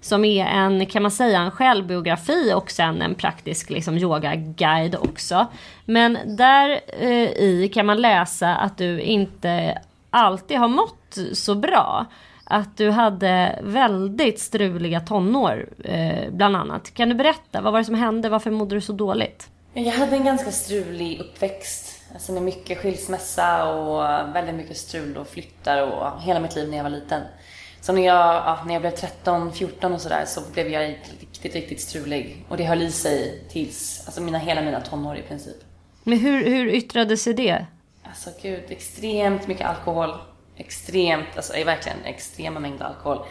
Som 0.00 0.24
är 0.24 0.46
en, 0.46 0.86
kan 0.86 1.02
man 1.02 1.10
säga, 1.10 1.40
en 1.40 1.50
självbiografi 1.50 2.52
och 2.54 2.70
sen 2.70 3.02
en 3.02 3.14
praktisk 3.14 3.70
liksom, 3.70 3.98
yogaguide 3.98 4.96
också. 4.96 5.46
Men 5.84 6.18
där 6.24 6.80
eh, 7.00 7.30
i 7.30 7.70
kan 7.74 7.86
man 7.86 8.00
läsa 8.00 8.56
att 8.56 8.78
du 8.78 9.00
inte 9.00 9.78
alltid 10.10 10.58
har 10.58 10.68
mått 10.68 11.18
så 11.32 11.54
bra. 11.54 12.06
Att 12.44 12.76
du 12.76 12.90
hade 12.90 13.58
väldigt 13.62 14.40
struliga 14.40 15.00
tonår 15.00 15.68
eh, 15.84 16.30
bland 16.30 16.56
annat. 16.56 16.94
Kan 16.94 17.08
du 17.08 17.14
berätta, 17.14 17.60
vad 17.60 17.72
var 17.72 17.78
det 17.80 17.84
som 17.84 17.94
hände? 17.94 18.28
Varför 18.28 18.50
mådde 18.50 18.74
du 18.74 18.80
så 18.80 18.92
dåligt? 18.92 19.50
Jag 19.74 19.92
hade 19.92 20.16
en 20.16 20.24
ganska 20.24 20.52
strulig 20.52 21.20
uppväxt. 21.20 22.02
Alltså 22.12 22.32
med 22.32 22.42
mycket 22.42 22.78
skilsmässa 22.78 23.74
och 23.74 24.34
väldigt 24.34 24.54
mycket 24.54 24.76
strul 24.76 25.16
och 25.16 25.28
flyttar 25.28 25.82
och 25.82 26.22
hela 26.22 26.40
mitt 26.40 26.56
liv 26.56 26.68
när 26.68 26.76
jag 26.76 26.84
var 26.84 26.90
liten. 26.90 27.22
Så 27.80 27.92
när 27.92 28.02
jag, 28.02 28.16
ja, 28.16 28.58
när 28.66 28.72
jag 28.72 28.82
blev 28.82 28.90
13, 28.90 29.52
14 29.52 29.92
och 29.92 30.00
sådär 30.00 30.24
så 30.26 30.40
blev 30.52 30.68
jag 30.68 30.90
riktigt, 31.20 31.54
riktigt 31.54 31.80
strulig. 31.80 32.44
Och 32.48 32.56
det 32.56 32.64
höll 32.64 32.82
i 32.82 32.92
sig 32.92 33.44
tills, 33.48 34.02
alltså 34.06 34.20
mina, 34.20 34.38
hela 34.38 34.62
mina 34.62 34.80
tonår 34.80 35.16
i 35.16 35.22
princip. 35.22 35.56
Men 36.02 36.18
hur, 36.18 36.44
hur 36.44 36.68
yttrade 36.68 37.16
sig 37.16 37.34
det? 37.34 37.66
Alltså 38.08 38.30
gud, 38.42 38.64
extremt 38.68 39.46
mycket 39.46 39.66
alkohol. 39.66 40.14
Extremt, 40.56 41.36
alltså 41.36 41.54
eh, 41.54 41.66
verkligen 41.66 42.04
extrema 42.04 42.60
mängder 42.60 42.84
alkohol. 42.84 43.26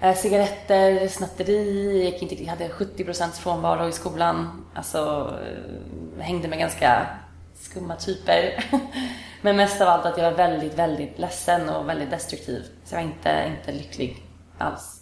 Eh, 0.00 0.16
cigaretter, 0.16 1.08
snatteri, 1.08 2.02
jag, 2.04 2.12
gick 2.12 2.32
inte, 2.32 2.50
hade 2.50 2.68
70% 2.68 3.30
frånvaro 3.30 3.88
i 3.88 3.92
skolan. 3.92 4.66
Alltså 4.74 5.32
eh, 5.42 6.24
hängde 6.24 6.48
med 6.48 6.58
ganska 6.58 7.06
skumma 7.54 7.96
typer. 7.96 8.64
Men 9.42 9.56
mest 9.56 9.80
av 9.80 9.88
allt 9.88 10.06
att 10.06 10.18
jag 10.18 10.30
var 10.30 10.36
väldigt, 10.36 10.74
väldigt 10.74 11.18
ledsen 11.18 11.68
och 11.68 11.88
väldigt 11.88 12.10
destruktiv. 12.10 12.62
Så 12.84 12.94
jag 12.94 13.02
var 13.02 13.08
inte, 13.08 13.52
inte 13.58 13.72
lycklig 13.72 14.22
alls. 14.58 15.00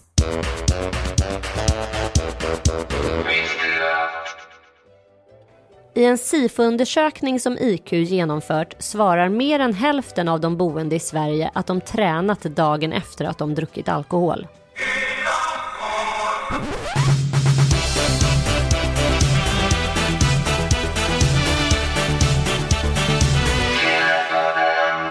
I 5.95 6.05
en 6.05 6.19
SIFO-undersökning 6.19 7.41
som 7.41 7.59
IQ 7.59 7.93
genomfört 7.93 8.75
svarar 8.79 9.29
mer 9.29 9.61
än 9.61 9.75
hälften 9.75 10.29
av 10.29 10.41
de 10.41 10.57
boende 10.57 10.97
i 10.97 11.01
Sverige 11.01 11.51
att 11.55 11.67
de 11.67 11.81
tränat 11.81 12.43
dagen 12.43 12.93
efter 12.93 13.25
att 13.25 13.39
de 13.39 13.55
druckit 13.55 13.89
alkohol. 13.89 14.47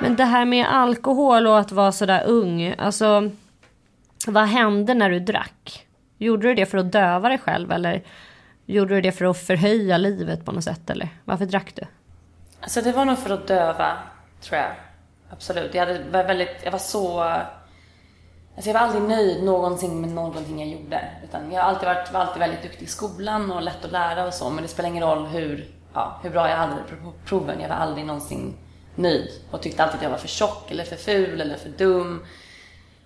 Men 0.01 0.15
det 0.15 0.25
här 0.25 0.45
med 0.45 0.65
alkohol 0.73 1.47
och 1.47 1.59
att 1.59 1.71
vara 1.71 1.91
sådär 1.91 2.23
ung, 2.27 2.75
alltså 2.77 3.29
vad 4.27 4.43
hände 4.43 4.93
när 4.93 5.09
du 5.09 5.19
drack? 5.19 5.85
Gjorde 6.17 6.47
du 6.47 6.55
det 6.55 6.65
för 6.65 6.77
att 6.77 6.91
döva 6.91 7.29
dig 7.29 7.37
själv 7.37 7.71
eller 7.71 8.03
Gjorde 8.71 8.95
du 8.95 9.01
det 9.01 9.11
för 9.11 9.25
att 9.25 9.37
förhöja 9.37 9.97
livet 9.97 10.45
på 10.45 10.51
något 10.51 10.63
sätt 10.63 10.89
eller 10.89 11.09
varför 11.25 11.45
drack 11.45 11.75
du? 11.75 11.81
Alltså 12.61 12.81
det 12.81 12.91
var 12.91 13.05
nog 13.05 13.17
för 13.17 13.29
att 13.29 13.47
döva, 13.47 13.97
tror 14.41 14.59
jag. 14.59 14.71
Absolut. 15.29 15.73
Jag, 15.73 15.85
hade, 15.85 16.03
var 16.03 16.23
väldigt, 16.23 16.55
jag 16.63 16.71
var 16.71 16.79
så... 16.79 17.21
Alltså 17.21 18.69
jag 18.69 18.73
var 18.73 18.81
aldrig 18.81 19.03
nöjd 19.03 19.43
någonsin 19.43 20.01
med 20.01 20.09
någonting 20.09 20.59
jag 20.59 20.69
gjorde. 20.69 21.09
Utan 21.23 21.51
jag 21.51 21.61
har 21.61 21.69
alltid 21.69 21.87
varit, 21.87 22.13
var 22.13 22.19
alltid 22.19 22.39
väldigt 22.39 22.63
duktig 22.63 22.85
i 22.85 22.89
skolan 22.89 23.51
och 23.51 23.61
lätt 23.61 23.85
att 23.85 23.91
lära 23.91 24.27
och 24.27 24.33
så. 24.33 24.49
Men 24.49 24.63
det 24.63 24.67
spelar 24.67 24.89
ingen 24.89 25.03
roll 25.03 25.25
hur, 25.25 25.67
ja, 25.93 26.19
hur 26.23 26.29
bra 26.29 26.49
jag 26.49 26.57
hade 26.57 26.75
det 26.75 26.95
på 27.03 27.13
proven. 27.25 27.59
Jag 27.61 27.69
var 27.69 27.75
aldrig 27.75 28.05
någonsin 28.05 28.57
nöjd. 28.95 29.29
Och 29.51 29.61
tyckte 29.61 29.83
alltid 29.83 29.97
att 29.97 30.03
jag 30.03 30.09
var 30.09 30.17
för 30.17 30.27
tjock 30.27 30.71
eller 30.71 30.83
för 30.83 30.95
ful 30.95 31.41
eller 31.41 31.57
för 31.57 31.69
dum. 31.69 32.25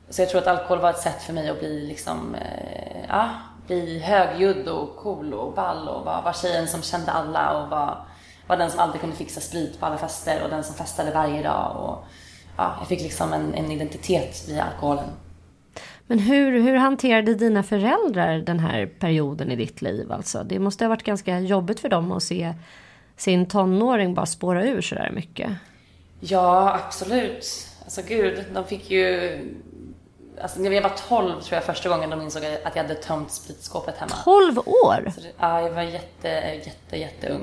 Så 0.10 0.22
jag 0.22 0.30
tror 0.30 0.42
att 0.42 0.48
alkohol 0.48 0.80
var 0.80 0.90
ett 0.90 1.00
sätt 1.00 1.24
för 1.24 1.34
mig 1.34 1.50
att 1.50 1.60
bli 1.60 1.88
liksom, 1.88 2.36
eh, 2.36 3.06
ja, 3.10 3.30
bli 3.68 4.00
högljudd 4.00 4.68
och 4.68 4.96
cool 4.96 5.34
och 5.34 5.54
ball 5.54 5.88
och 5.88 6.06
vara 6.06 6.22
var 6.22 6.34
tjejen 6.34 6.68
som 6.68 6.82
kände 6.82 7.12
alla 7.12 7.64
och 7.64 7.70
var, 7.70 8.06
var 8.48 8.58
den 8.58 8.72
som 8.72 8.80
alltid 8.80 9.02
kunde 9.02 9.16
fixa 9.16 9.42
sprit 9.42 9.80
på 9.80 9.86
alla 9.86 9.98
fester 9.98 10.44
och 10.44 10.50
den 10.50 10.64
som 10.64 10.76
festade 10.76 11.12
varje 11.12 11.44
dag. 11.44 11.76
Och, 11.78 12.06
ja, 12.58 12.76
jag 12.80 12.88
fick 12.88 13.02
liksom 13.02 13.34
en, 13.34 13.54
en 13.54 13.72
identitet 13.72 14.46
via 14.50 14.64
alkoholen. 14.64 15.10
Men 16.08 16.20
hur, 16.20 16.62
hur 16.62 16.76
hanterade 16.76 17.36
dina 17.36 17.64
föräldrar 17.64 18.38
den 18.38 18.60
här 18.60 18.86
perioden 18.86 19.52
i 19.52 19.56
ditt 19.56 19.82
liv? 19.82 20.12
Alltså, 20.12 20.44
det 20.44 20.60
måste 20.60 20.84
ha 20.84 20.90
varit 20.90 21.04
ganska 21.04 21.40
jobbigt 21.40 21.80
för 21.80 21.90
dem 21.90 22.12
att 22.12 22.24
se 22.24 22.54
sin 23.18 23.46
tonåring 23.46 24.14
bara 24.14 24.26
spåra 24.26 24.66
ur 24.66 24.82
så 24.82 24.96
där 24.96 25.12
mycket. 25.12 25.52
Ja, 26.20 26.80
absolut. 26.86 27.68
Alltså 27.84 28.02
gud, 28.08 28.46
de 28.54 28.66
fick 28.66 28.92
ju 28.92 29.40
Alltså 30.42 30.62
jag 30.62 30.82
var 30.82 30.92
12 31.08 31.42
tror 31.42 31.56
jag 31.56 31.64
första 31.64 31.90
gången 31.90 32.10
de 32.10 32.22
insåg 32.22 32.44
att 32.64 32.76
jag 32.76 32.84
hade 32.84 32.96
tömt 32.96 33.32
spritskåpet 33.32 33.98
hemma. 33.98 34.12
12 34.24 34.60
år? 34.60 35.12
Så, 35.16 35.22
ja, 35.40 35.62
jag 35.62 35.72
var 35.72 35.82
jätte, 35.82 36.28
jätte, 36.66 36.98
jätteung. 36.98 37.42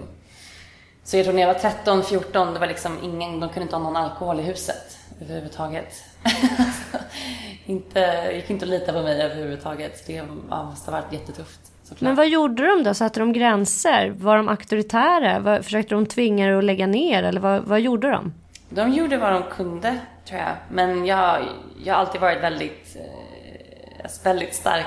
Så 1.04 1.16
jag 1.16 1.24
tror 1.24 1.34
när 1.34 1.42
jag 1.42 1.54
var 1.54 1.60
13, 1.60 2.02
14, 2.02 2.54
det 2.54 2.60
var 2.60 2.66
liksom 2.66 2.98
ingen, 3.02 3.40
de 3.40 3.48
kunde 3.48 3.62
inte 3.62 3.76
ha 3.76 3.82
någon 3.82 3.96
alkohol 3.96 4.40
i 4.40 4.42
huset 4.42 4.98
överhuvudtaget. 5.20 6.04
inte, 7.66 8.30
gick 8.34 8.50
inte 8.50 8.64
att 8.64 8.68
lita 8.68 8.92
på 8.92 9.02
mig 9.02 9.22
överhuvudtaget. 9.22 10.06
Det 10.06 10.12
ja, 10.50 10.64
måste 10.64 10.90
ha 10.90 11.00
varit 11.00 11.12
jättetufft. 11.12 11.60
Såklart. 11.82 12.00
Men 12.00 12.14
vad 12.14 12.28
gjorde 12.28 12.66
de 12.66 12.82
då? 12.82 12.94
Satte 12.94 13.20
de 13.20 13.32
gränser? 13.32 14.14
Var 14.16 14.36
de 14.36 14.48
auktoritära? 14.48 15.38
Var, 15.38 15.62
försökte 15.62 15.94
de 15.94 16.06
tvinga 16.06 16.46
dig 16.46 16.58
att 16.58 16.64
lägga 16.64 16.86
ner? 16.86 17.22
Eller 17.22 17.40
vad, 17.40 17.62
vad 17.62 17.80
gjorde 17.80 18.10
de? 18.10 18.32
De 18.68 18.92
gjorde 18.92 19.16
vad 19.16 19.32
de 19.32 19.42
kunde, 19.42 19.98
tror 20.28 20.40
jag. 20.40 20.56
Men 20.70 21.06
jag, 21.06 21.48
jag 21.84 21.94
har 21.94 22.00
alltid 22.00 22.20
varit 22.20 22.42
väldigt, 22.42 22.96
eh, 22.96 24.10
väldigt 24.24 24.54
stark 24.54 24.86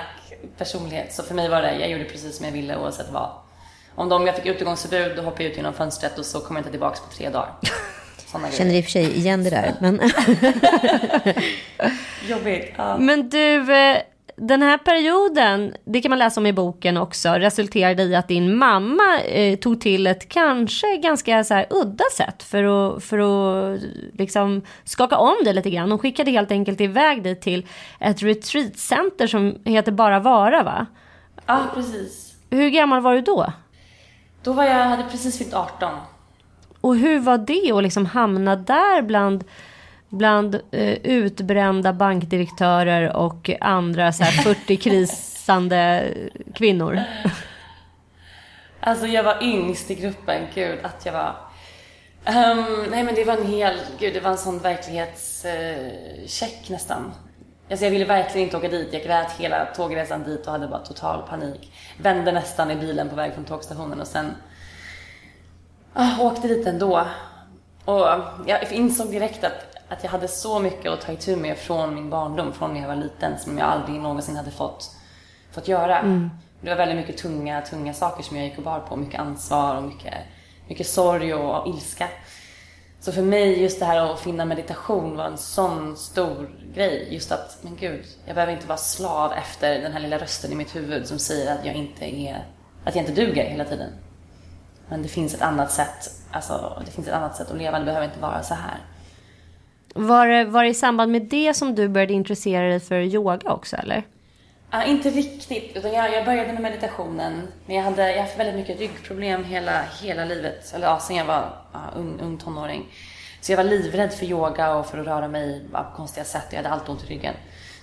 personlighet. 0.57 1.13
Så 1.13 1.23
för 1.23 1.35
mig 1.35 1.49
var 1.49 1.61
det, 1.61 1.75
jag 1.75 1.89
gjorde 1.89 2.03
precis 2.03 2.37
som 2.37 2.45
jag 2.45 2.53
ville 2.53 2.77
oavsett 2.77 3.09
vad. 3.11 3.29
Om 3.95 4.09
de, 4.09 4.27
jag 4.27 4.35
fick 4.35 4.45
utegångsförbud, 4.45 5.15
då 5.15 5.21
hoppade 5.21 5.43
jag 5.43 5.51
ut 5.51 5.57
genom 5.57 5.73
fönstret 5.73 6.19
och 6.19 6.25
så 6.25 6.39
kom 6.39 6.55
jag 6.55 6.61
inte 6.61 6.71
tillbaka 6.71 6.99
på 7.09 7.15
tre 7.17 7.29
dagar. 7.29 7.53
Såna 8.31 8.51
Känner 8.51 8.73
i 8.73 8.81
och 8.81 8.83
för 8.83 8.91
sig 8.91 9.17
igen 9.17 9.43
det 9.43 9.49
där. 9.49 9.73
Men... 9.79 9.95
Jobbigt. 12.27 12.73
Ja. 12.77 12.97
Men 12.97 13.29
du, 13.29 13.75
eh, 13.75 13.97
den 14.37 14.61
här 14.61 14.77
perioden, 14.77 15.73
det 15.85 16.01
kan 16.01 16.09
man 16.09 16.19
läsa 16.19 16.39
om 16.41 16.45
i 16.45 16.53
boken 16.53 16.97
också, 16.97 17.29
resulterade 17.29 18.03
i 18.03 18.15
att 18.15 18.27
din 18.27 18.57
mamma 18.57 19.19
eh, 19.19 19.59
tog 19.59 19.81
till 19.81 20.07
ett 20.07 20.29
kanske 20.29 20.97
ganska 20.97 21.43
så 21.43 21.53
här, 21.53 21.67
udda 21.69 22.03
sätt 22.17 22.43
för 22.43 22.63
att, 22.63 23.03
för 23.03 23.17
att 23.17 23.81
liksom 24.13 24.61
skaka 24.83 25.17
om 25.17 25.35
dig 25.43 25.53
lite 25.53 25.69
grann. 25.69 25.91
Hon 25.91 25.99
skickade 25.99 26.31
helt 26.31 26.51
enkelt 26.51 26.81
iväg 26.81 27.23
dig 27.23 27.39
till 27.39 27.65
ett 27.99 28.23
retreatcenter 28.23 29.27
som 29.27 29.55
heter 29.65 29.91
Bara 29.91 30.19
Vara 30.19 30.63
va? 30.63 30.85
Ja, 31.45 31.59
precis. 31.73 32.35
Hur 32.49 32.69
gammal 32.69 33.01
var 33.01 33.15
du 33.15 33.21
då? 33.21 33.53
Då 34.43 34.53
var 34.53 34.63
jag, 34.63 34.73
hade 34.73 35.03
precis 35.03 35.37
fyllt 35.37 35.53
18. 35.53 35.91
Och 36.81 36.95
hur 36.95 37.19
var 37.19 37.37
det 37.37 37.71
att 37.71 37.83
liksom 37.83 38.05
hamna 38.05 38.55
där 38.55 39.01
bland 39.01 39.43
bland 40.15 40.55
eh, 40.71 40.93
utbrända 41.03 41.93
bankdirektörer 41.93 43.15
och 43.15 43.49
andra 43.61 44.11
så 44.11 44.23
här 44.23 44.31
40 44.31 44.77
krisande 44.77 46.13
kvinnor? 46.53 46.99
Alltså 48.79 49.07
jag 49.07 49.23
var 49.23 49.43
yngst 49.43 49.91
i 49.91 49.95
gruppen, 49.95 50.47
gud 50.53 50.79
att 50.83 51.05
jag 51.05 51.13
var. 51.13 51.35
Um, 52.27 52.85
nej 52.89 53.03
men 53.03 53.15
det 53.15 53.23
var 53.23 53.37
en 53.37 53.47
hel, 53.47 53.79
gud 53.99 54.13
det 54.13 54.19
var 54.19 54.31
en 54.31 54.37
sån 54.37 54.59
verklighetscheck 54.59 56.53
eh, 56.53 56.65
uh, 56.65 56.71
nästan. 56.71 57.11
Alltså 57.69 57.85
jag 57.85 57.91
ville 57.91 58.05
verkligen 58.05 58.47
inte 58.47 58.57
åka 58.57 58.67
dit. 58.67 58.93
Jag 58.93 59.03
grät 59.03 59.31
hela 59.31 59.65
tågresan 59.65 60.23
dit 60.23 60.45
och 60.45 60.51
hade 60.51 60.67
bara 60.67 60.79
total 60.79 61.27
panik. 61.29 61.73
Vände 61.97 62.31
nästan 62.31 62.71
i 62.71 62.75
bilen 62.75 63.09
på 63.09 63.15
väg 63.15 63.33
från 63.33 63.43
tågstationen 63.43 64.01
och 64.01 64.07
sen 64.07 64.31
uh, 65.99 66.21
åkte 66.21 66.47
dit 66.47 66.67
ändå. 66.67 67.07
Och 67.85 68.07
jag 68.45 68.71
insåg 68.71 69.11
direkt 69.11 69.43
att 69.43 69.74
att 69.89 70.03
jag 70.03 70.11
hade 70.11 70.27
så 70.27 70.59
mycket 70.59 70.91
att 70.91 71.01
ta 71.01 71.11
itu 71.11 71.35
med 71.35 71.57
från 71.57 71.95
min 71.95 72.09
barndom, 72.09 72.53
från 72.53 72.73
när 72.73 72.81
jag 72.81 72.87
var 72.87 72.95
liten, 72.95 73.39
som 73.39 73.57
jag 73.57 73.67
aldrig 73.67 74.01
någonsin 74.01 74.35
hade 74.35 74.51
fått, 74.51 74.91
fått 75.51 75.67
göra. 75.67 75.99
Mm. 75.99 76.29
Det 76.61 76.69
var 76.69 76.77
väldigt 76.77 76.97
mycket 76.97 77.17
tunga, 77.17 77.61
tunga 77.61 77.93
saker 77.93 78.23
som 78.23 78.37
jag 78.37 78.45
gick 78.45 78.57
och 78.57 78.63
bar 78.63 78.79
på. 78.79 78.95
Mycket 78.95 79.19
ansvar 79.19 79.75
och 79.75 79.83
mycket, 79.83 80.13
mycket 80.67 80.87
sorg 80.87 81.33
och 81.33 81.67
ilska. 81.67 82.09
Så 82.99 83.11
för 83.11 83.21
mig, 83.21 83.61
just 83.61 83.79
det 83.79 83.85
här 83.85 84.13
att 84.13 84.19
finna 84.19 84.45
meditation 84.45 85.17
var 85.17 85.25
en 85.25 85.37
sån 85.37 85.97
stor 85.97 86.49
grej. 86.73 87.07
Just 87.11 87.31
att, 87.31 87.57
men 87.61 87.75
gud, 87.75 88.05
jag 88.25 88.35
behöver 88.35 88.53
inte 88.53 88.67
vara 88.67 88.77
slav 88.77 89.33
efter 89.33 89.79
den 89.79 89.93
här 89.93 89.99
lilla 89.99 90.17
rösten 90.17 90.51
i 90.51 90.55
mitt 90.55 90.75
huvud 90.75 91.07
som 91.07 91.19
säger 91.19 91.55
att 91.59 91.65
jag 91.65 91.75
inte 91.75 92.05
är, 92.05 92.45
att 92.85 92.95
jag 92.95 93.03
inte 93.03 93.21
duger 93.21 93.45
hela 93.45 93.65
tiden. 93.65 93.89
Men 94.89 95.01
det 95.01 95.07
finns 95.07 95.33
ett 95.33 95.41
annat 95.41 95.71
sätt, 95.71 96.11
alltså 96.31 96.81
det 96.85 96.91
finns 96.91 97.07
ett 97.07 97.13
annat 97.13 97.35
sätt 97.35 97.51
att 97.51 97.57
leva, 97.57 97.79
det 97.79 97.85
behöver 97.85 98.05
inte 98.05 98.19
vara 98.19 98.43
så 98.43 98.53
här. 98.53 98.77
Var 99.97 100.27
det, 100.27 100.45
var 100.45 100.63
det 100.63 100.69
i 100.69 100.73
samband 100.73 101.11
med 101.11 101.21
det 101.21 101.53
som 101.53 101.75
du 101.75 101.87
började 101.87 102.13
intressera 102.13 102.67
dig 102.67 102.79
för 102.79 102.99
yoga 102.99 103.51
också 103.51 103.75
eller? 103.75 104.03
Uh, 104.73 104.89
inte 104.89 105.09
riktigt, 105.09 105.71
utan 105.75 105.93
jag, 105.93 106.13
jag 106.13 106.25
började 106.25 106.53
med 106.53 106.61
meditationen. 106.61 107.47
Men 107.65 107.75
jag 107.75 107.83
hade, 107.83 108.15
jag 108.15 108.21
haft 108.21 108.39
väldigt 108.39 108.55
mycket 108.55 108.79
ryggproblem 108.79 109.43
hela, 109.43 109.81
hela 110.01 110.25
livet. 110.25 110.73
Eller 110.73 110.87
ja, 110.87 110.99
sen 110.99 111.15
jag 111.15 111.25
var 111.25 111.41
uh, 111.73 111.99
ung, 111.99 112.19
ung 112.21 112.37
tonåring. 112.37 112.85
Så 113.41 113.51
jag 113.51 113.57
var 113.57 113.63
livrädd 113.63 114.13
för 114.13 114.25
yoga 114.25 114.75
och 114.75 114.85
för 114.85 114.97
att 114.97 115.07
röra 115.07 115.27
mig 115.27 115.65
på 115.71 115.85
konstiga 115.95 116.23
sätt. 116.25 116.45
Jag 116.49 116.57
hade 116.57 116.69
alltid 116.69 116.89
ont 116.89 117.03
i 117.03 117.07
ryggen. 117.07 117.33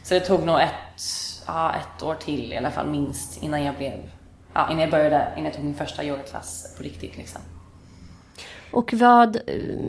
Så 0.03 0.15
det 0.15 0.21
tog 0.21 0.43
nog 0.43 0.61
ett, 0.61 1.03
uh, 1.49 1.77
ett 1.77 2.03
år 2.03 2.15
till 2.15 2.53
i 2.53 2.57
alla 2.57 2.71
fall 2.71 2.87
minst 2.87 3.43
innan 3.43 3.65
jag 3.65 3.75
blev, 3.75 4.11
ja, 4.55 4.71
innan 4.71 4.81
jag 4.81 4.91
började, 4.91 5.29
innan 5.33 5.45
jag 5.45 5.55
tog 5.55 5.65
min 5.65 5.75
första 5.75 6.05
yogaklass 6.05 6.75
på 6.77 6.83
riktigt 6.83 7.17
liksom. 7.17 7.41
Och 8.73 8.95
vad, 8.95 9.37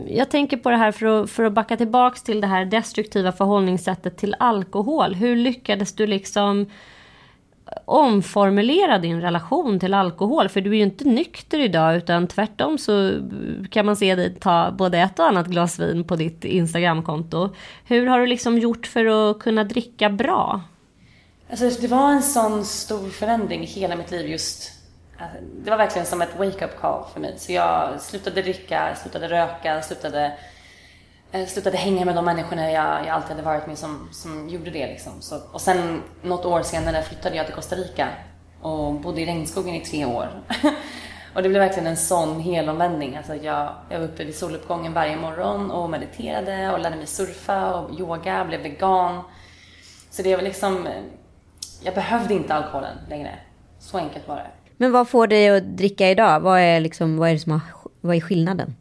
jag 0.06 0.30
tänker 0.30 0.56
på 0.56 0.70
det 0.70 0.76
här 0.76 0.92
för 0.92 1.06
att, 1.06 1.30
för 1.30 1.44
att 1.44 1.52
backa 1.52 1.76
tillbaks 1.76 2.22
till 2.22 2.40
det 2.40 2.46
här 2.46 2.64
destruktiva 2.64 3.32
förhållningssättet 3.32 4.16
till 4.16 4.36
alkohol. 4.38 5.14
Hur 5.14 5.36
lyckades 5.36 5.92
du 5.92 6.06
liksom 6.06 6.66
omformulera 7.84 8.98
din 8.98 9.20
relation 9.20 9.80
till 9.80 9.94
alkohol? 9.94 10.48
För 10.48 10.60
du 10.60 10.70
är 10.70 10.74
ju 10.74 10.82
inte 10.82 11.04
nykter 11.04 11.58
idag 11.58 11.96
utan 11.96 12.26
tvärtom 12.26 12.78
så 12.78 13.12
kan 13.70 13.86
man 13.86 13.96
se 13.96 14.14
dig 14.14 14.34
ta 14.34 14.70
både 14.70 14.98
ett 14.98 15.18
och 15.18 15.26
annat 15.26 15.46
glas 15.46 15.78
vin 15.78 16.04
på 16.04 16.16
ditt 16.16 16.44
Instagramkonto. 16.44 17.54
Hur 17.84 18.06
har 18.06 18.20
du 18.20 18.26
liksom 18.26 18.58
gjort 18.58 18.86
för 18.86 19.30
att 19.30 19.38
kunna 19.38 19.64
dricka 19.64 20.10
bra? 20.10 20.60
Alltså 21.50 21.80
det 21.80 21.88
var 21.88 22.10
en 22.10 22.22
sån 22.22 22.64
stor 22.64 23.08
förändring 23.08 23.62
i 23.62 23.66
hela 23.66 23.96
mitt 23.96 24.10
liv 24.10 24.30
just 24.30 24.73
Alltså, 25.18 25.38
det 25.40 25.70
var 25.70 25.78
verkligen 25.78 26.06
som 26.06 26.22
ett 26.22 26.36
wake-up 26.36 26.80
call 26.80 27.04
för 27.12 27.20
mig. 27.20 27.34
Så 27.38 27.52
jag 27.52 28.00
slutade 28.00 28.42
dricka, 28.42 28.94
slutade 28.94 29.28
röka, 29.28 29.82
slutade, 29.82 30.32
eh, 31.32 31.46
slutade 31.46 31.76
hänga 31.76 32.04
med 32.04 32.14
de 32.14 32.24
människorna 32.24 32.70
jag, 32.70 33.06
jag 33.06 33.08
alltid 33.08 33.30
hade 33.30 33.42
varit 33.42 33.66
med 33.66 33.78
som, 33.78 34.08
som 34.12 34.48
gjorde 34.48 34.70
det. 34.70 34.86
Liksom. 34.86 35.12
Så, 35.22 35.40
och 35.52 35.60
sen 35.60 36.02
något 36.22 36.44
år 36.44 36.62
senare 36.62 37.02
flyttade 37.02 37.36
jag 37.36 37.46
till 37.46 37.54
Costa 37.54 37.76
Rica 37.76 38.08
och 38.62 38.94
bodde 38.94 39.20
i 39.20 39.26
regnskogen 39.26 39.74
i 39.74 39.80
tre 39.80 40.04
år. 40.04 40.28
och 41.34 41.42
det 41.42 41.48
blev 41.48 41.62
verkligen 41.62 41.86
en 41.86 41.96
sån 41.96 42.40
helomvändning. 42.40 43.16
Alltså 43.16 43.34
jag, 43.34 43.74
jag 43.90 43.98
var 43.98 44.06
uppe 44.06 44.24
vid 44.24 44.34
soluppgången 44.34 44.92
varje 44.92 45.16
morgon 45.16 45.70
och 45.70 45.90
mediterade 45.90 46.70
och 46.70 46.78
lärde 46.78 46.96
mig 46.96 47.06
surfa 47.06 47.74
och 47.74 48.00
yoga, 48.00 48.44
blev 48.44 48.60
vegan. 48.60 49.22
Så 50.10 50.22
det 50.22 50.36
var 50.36 50.42
liksom, 50.42 50.88
jag 51.82 51.94
behövde 51.94 52.34
inte 52.34 52.54
alkoholen 52.54 52.98
längre. 53.08 53.38
Så 53.78 53.98
enkelt 53.98 54.28
var 54.28 54.36
det. 54.36 54.63
Men 54.76 54.92
vad 54.92 55.08
får 55.08 55.26
dig 55.26 55.48
att 55.48 55.76
dricka 55.76 56.10
idag? 56.10 56.40
Vad 56.40 56.60
är, 56.60 56.80
liksom, 56.80 57.16
vad 57.16 57.28
är, 57.28 57.32
det 57.32 57.38
som 57.38 57.52
har, 57.52 57.60
vad 58.00 58.16
är 58.16 58.20
skillnaden? 58.20 58.76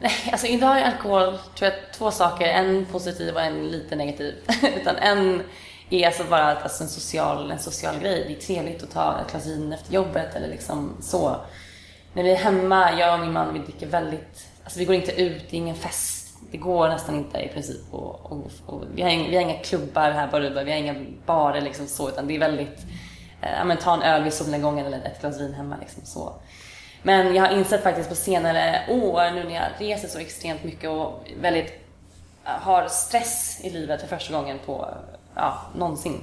Nej, 0.00 0.12
alltså 0.32 0.46
idag 0.46 0.78
är 0.78 0.84
alkohol, 0.84 1.38
tror 1.58 1.70
jag, 1.70 1.92
två 1.94 2.10
saker. 2.10 2.46
En 2.46 2.86
positiv 2.86 3.34
och 3.34 3.40
en 3.40 3.68
lite 3.68 3.96
negativ. 3.96 4.34
Utan 4.80 4.96
en 4.96 5.42
är 5.90 6.06
alltså 6.06 6.24
bara 6.24 6.56
alltså 6.56 6.82
en, 6.82 6.88
social, 6.88 7.50
en 7.50 7.58
social 7.58 7.98
grej. 7.98 8.24
Det 8.28 8.34
är 8.34 8.46
trevligt 8.46 8.82
att 8.82 8.90
ta 8.90 9.20
ett 9.20 9.30
glas 9.30 9.46
vin 9.46 9.72
efter 9.72 9.94
jobbet 9.94 10.34
eller 10.34 10.48
liksom 10.48 10.96
så. 11.00 11.36
När 12.12 12.22
vi 12.22 12.32
är 12.32 12.36
hemma, 12.36 12.98
jag 12.98 13.14
och 13.14 13.20
min 13.20 13.32
man, 13.32 13.52
vi 13.52 13.58
dricker 13.58 13.86
väldigt, 13.86 14.46
alltså 14.64 14.78
vi 14.78 14.84
går 14.84 14.94
inte 14.94 15.22
ut, 15.22 15.42
det 15.50 15.56
är 15.56 15.58
ingen 15.58 15.76
fest. 15.76 16.38
Det 16.50 16.56
går 16.56 16.88
nästan 16.88 17.14
inte 17.14 17.38
i 17.38 17.48
princip. 17.48 17.80
Och, 17.90 18.32
och, 18.32 18.50
och 18.66 18.84
vi, 18.94 19.02
har 19.02 19.10
inga, 19.10 19.28
vi 19.28 19.36
har 19.36 19.42
inga 19.42 19.58
klubbar 19.58 20.10
här 20.10 20.26
på 20.26 20.40
Ruda, 20.40 20.64
vi 20.64 20.70
har 20.70 20.78
inga 20.78 20.94
barer 21.26 21.60
liksom 21.60 21.86
så, 21.86 22.08
utan 22.08 22.26
det 22.26 22.34
är 22.34 22.38
väldigt 22.38 22.86
Eh, 23.42 23.64
men 23.64 23.76
ta 23.76 23.94
en 23.94 24.02
öl 24.02 24.22
vid 24.22 24.32
solnedgången 24.32 24.86
eller 24.86 24.98
ett 24.98 25.20
glas 25.20 25.40
vin 25.40 25.54
hemma. 25.54 25.76
Liksom, 25.80 26.02
så. 26.04 26.32
Men 27.02 27.34
jag 27.34 27.44
har 27.44 27.56
insett 27.56 27.82
faktiskt 27.82 28.08
på 28.08 28.14
senare 28.14 28.84
år, 28.88 29.30
nu 29.34 29.44
när 29.44 29.54
jag 29.54 29.66
reser 29.78 30.08
så 30.08 30.18
extremt 30.18 30.64
mycket 30.64 30.90
och 30.90 31.28
väldigt 31.40 31.80
har 32.44 32.88
stress 32.88 33.60
i 33.62 33.70
livet 33.70 34.00
för 34.00 34.08
första 34.08 34.32
gången 34.32 34.58
på, 34.66 34.88
ja, 35.34 35.60
någonsin. 35.74 36.20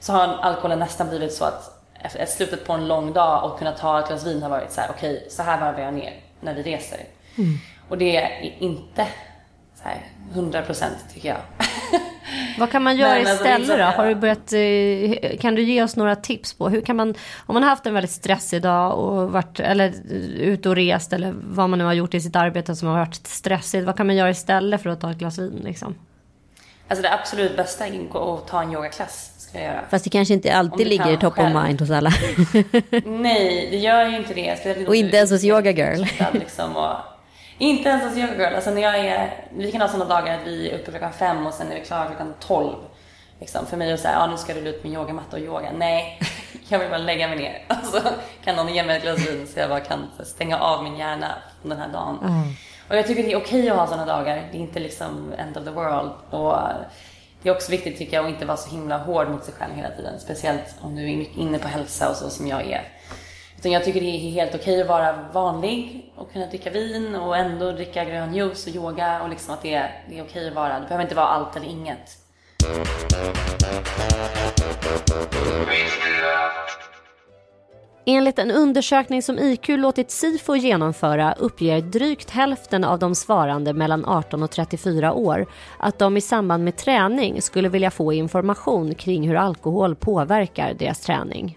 Så 0.00 0.12
har 0.12 0.28
alkoholen 0.28 0.78
nästan 0.78 1.08
blivit 1.08 1.34
så 1.34 1.44
att 1.44 1.80
efter 1.94 2.26
slutet 2.26 2.66
på 2.66 2.72
en 2.72 2.88
lång 2.88 3.12
dag 3.12 3.44
och 3.44 3.58
kunna 3.58 3.72
ta 3.72 4.00
ett 4.00 4.08
glas 4.08 4.26
vin 4.26 4.42
har 4.42 4.50
varit 4.50 4.72
så 4.72 4.80
här: 4.80 4.90
okej, 4.90 5.16
okay, 5.16 5.30
så 5.30 5.42
här 5.42 5.60
varvar 5.60 5.80
jag 5.80 5.94
ner 5.94 6.20
när 6.40 6.54
vi 6.54 6.62
reser. 6.62 7.00
Mm. 7.38 7.58
Och 7.88 7.98
det 7.98 8.16
är 8.16 8.54
inte 8.58 9.06
så 9.74 9.88
här 9.88 10.06
100% 10.34 10.84
tycker 11.14 11.28
jag. 11.28 11.38
Vad 12.58 12.70
kan 12.70 12.82
man 12.82 12.96
göra 12.96 13.12
Nej, 13.12 13.22
istället 13.22 13.78
då? 13.78 13.84
Har 13.84 14.08
du 14.08 14.14
börjat, 14.14 14.52
eh, 14.52 15.38
kan 15.38 15.54
du 15.54 15.62
ge 15.62 15.82
oss 15.82 15.96
några 15.96 16.16
tips 16.16 16.54
på 16.54 16.68
hur 16.68 16.80
kan 16.80 16.96
man, 16.96 17.14
om 17.46 17.54
man 17.54 17.62
har 17.62 17.70
haft 17.70 17.86
en 17.86 17.94
väldigt 17.94 18.10
stressig 18.10 18.62
dag 18.62 18.98
och 18.98 19.32
varit, 19.32 19.60
eller 19.60 19.94
ute 20.38 20.68
och 20.68 20.76
rest 20.76 21.12
eller 21.12 21.34
vad 21.42 21.70
man 21.70 21.78
nu 21.78 21.84
har 21.84 21.92
gjort 21.92 22.14
i 22.14 22.20
sitt 22.20 22.36
arbete 22.36 22.76
som 22.76 22.88
har 22.88 22.98
varit 22.98 23.26
stressigt. 23.26 23.86
Vad 23.86 23.96
kan 23.96 24.06
man 24.06 24.16
göra 24.16 24.30
istället 24.30 24.82
för 24.82 24.90
att 24.90 25.00
ta 25.00 25.10
ett 25.10 25.18
glas 25.18 25.38
vin 25.38 25.60
liksom? 25.64 25.94
Alltså 26.88 27.02
det 27.02 27.12
absolut 27.12 27.56
bästa 27.56 27.86
är 27.86 28.34
att 28.34 28.46
ta 28.48 28.62
en 28.62 28.72
yogaklass. 28.72 29.32
Ska 29.38 29.58
jag 29.58 29.66
göra. 29.66 29.84
Fast 29.90 30.04
det 30.04 30.10
kanske 30.10 30.34
inte 30.34 30.54
alltid 30.54 30.86
ligger 30.86 31.16
top 31.16 31.34
själv. 31.34 31.56
of 31.56 31.64
mind 31.64 31.80
hos 31.80 31.90
alla. 31.90 32.10
Nej, 33.04 33.68
det 33.70 33.76
gör 33.76 34.08
ju 34.08 34.16
inte 34.16 34.34
det. 34.34 34.86
Och 34.88 34.96
inte 34.96 35.16
ens 35.16 35.30
hos 35.30 35.44
yoga 35.44 35.70
girl. 35.70 36.04
Liksom, 36.32 36.76
och 36.76 36.96
inte 37.60 37.88
ens 37.88 38.04
hos 38.04 38.16
yoga 38.16 38.34
girl. 38.34 38.54
Alltså 38.54 38.70
när 38.70 38.82
jag 38.82 38.98
är, 38.98 39.46
vi 39.56 39.72
kan 39.72 39.80
ha 39.80 39.88
sådana 39.88 40.14
dagar 40.14 40.38
att 40.38 40.46
vi 40.46 40.70
är 40.70 40.78
uppe 40.78 40.90
klockan 40.90 41.12
fem 41.12 41.46
och 41.46 41.54
sen 41.54 41.72
är 41.72 41.74
vi 41.74 41.84
klara 41.84 42.06
klockan 42.06 42.34
tolv. 42.40 42.76
Liksom, 43.40 43.66
för 43.66 43.76
mig 43.76 43.92
att 43.92 44.00
säga, 44.00 44.14
ja 44.14 44.26
nu 44.26 44.36
ska 44.36 44.54
du 44.54 44.60
ut 44.60 44.84
med 44.84 44.92
yogamatta 44.92 45.36
och 45.36 45.42
yoga. 45.42 45.72
Nej, 45.72 46.20
Jag 46.68 46.78
vill 46.78 46.88
bara 46.88 46.98
lägga 46.98 47.28
mig 47.28 47.38
ner. 47.38 47.64
Alltså, 47.68 48.02
kan 48.44 48.56
någon 48.56 48.74
ge 48.74 48.82
mig 48.82 48.96
ett 48.96 49.02
glas 49.02 49.28
vin 49.28 49.46
så 49.46 49.60
jag 49.60 49.68
bara 49.68 49.80
kan 49.80 50.06
stänga 50.24 50.58
av 50.58 50.84
min 50.84 50.96
hjärna 50.96 51.34
den 51.62 51.78
här 51.78 51.88
dagen. 51.88 52.18
Mm. 52.22 52.48
Och 52.88 52.96
jag 52.96 53.06
tycker 53.06 53.22
det 53.22 53.32
är 53.32 53.36
okej 53.36 53.70
att 53.70 53.76
ha 53.76 53.86
sådana 53.86 54.06
dagar. 54.06 54.48
Det 54.52 54.58
är 54.58 54.60
inte 54.60 54.80
liksom 54.80 55.32
end 55.38 55.56
of 55.56 55.64
the 55.64 55.70
world. 55.70 56.10
Och 56.30 56.56
det 57.42 57.48
är 57.48 57.54
också 57.54 57.70
viktigt 57.70 57.98
tycker 57.98 58.16
jag 58.16 58.24
att 58.24 58.30
inte 58.30 58.46
vara 58.46 58.56
så 58.56 58.70
himla 58.70 58.98
hård 58.98 59.28
mot 59.28 59.44
sig 59.44 59.54
själv 59.54 59.74
hela 59.74 59.90
tiden. 59.90 60.20
Speciellt 60.20 60.74
om 60.80 60.96
du 60.96 61.12
är 61.12 61.16
mycket 61.16 61.36
inne 61.36 61.58
på 61.58 61.68
hälsa 61.68 62.10
och 62.10 62.16
så 62.16 62.30
som 62.30 62.46
jag 62.46 62.66
är. 62.66 62.82
Utan 63.60 63.72
jag 63.72 63.84
tycker 63.84 64.00
det 64.00 64.06
är 64.06 64.18
helt 64.18 64.54
okej 64.54 64.82
att 64.82 64.88
vara 64.88 65.14
vanlig 65.32 66.12
och 66.16 66.32
kunna 66.32 66.46
dricka 66.46 66.70
vin 66.70 67.14
och 67.14 67.36
ändå 67.36 67.72
dricka 67.72 68.04
grön 68.04 68.34
juice 68.34 68.66
och 68.66 68.74
yoga 68.74 69.22
och 69.22 69.28
liksom 69.28 69.54
att 69.54 69.62
det 69.62 69.74
är, 69.74 70.04
det 70.08 70.18
är 70.18 70.22
okej 70.22 70.48
att 70.48 70.54
vara. 70.54 70.80
Det 70.80 70.80
behöver 70.80 71.02
inte 71.02 71.14
vara 71.14 71.26
allt 71.26 71.56
eller 71.56 71.66
inget. 71.66 72.18
Enligt 78.06 78.38
en 78.38 78.50
undersökning 78.50 79.22
som 79.22 79.38
IQ 79.38 79.68
låtit 79.68 80.10
Sifo 80.10 80.56
genomföra 80.56 81.32
uppger 81.32 81.80
drygt 81.80 82.30
hälften 82.30 82.84
av 82.84 82.98
de 82.98 83.14
svarande 83.14 83.72
mellan 83.72 84.04
18 84.04 84.42
och 84.42 84.50
34 84.50 85.12
år 85.12 85.46
att 85.78 85.98
de 85.98 86.16
i 86.16 86.20
samband 86.20 86.64
med 86.64 86.76
träning 86.76 87.42
skulle 87.42 87.68
vilja 87.68 87.90
få 87.90 88.12
information 88.12 88.94
kring 88.94 89.28
hur 89.28 89.36
alkohol 89.36 89.96
påverkar 89.96 90.74
deras 90.74 91.00
träning. 91.00 91.56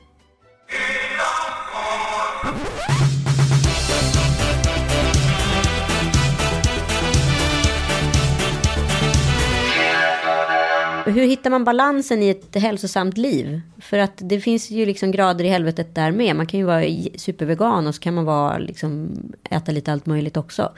Hur 11.13 11.27
hittar 11.27 11.49
man 11.49 11.63
balansen 11.63 12.23
i 12.23 12.29
ett 12.29 12.55
hälsosamt 12.55 13.17
liv? 13.17 13.61
För 13.81 13.97
att 13.97 14.13
det 14.15 14.39
finns 14.39 14.71
ju 14.71 14.85
liksom 14.85 15.11
grader 15.11 15.45
i 15.45 15.47
helvetet 15.47 15.95
där 15.95 16.11
med. 16.11 16.35
Man 16.35 16.45
kan 16.45 16.59
ju 16.59 16.65
vara 16.65 16.83
supervegan 17.15 17.87
och 17.87 17.95
så 17.95 18.01
kan 18.01 18.13
man 18.13 18.25
vara 18.25 18.57
liksom, 18.57 19.17
äta 19.49 19.71
lite 19.71 19.91
allt 19.91 20.05
möjligt 20.05 20.37
också. 20.37 20.73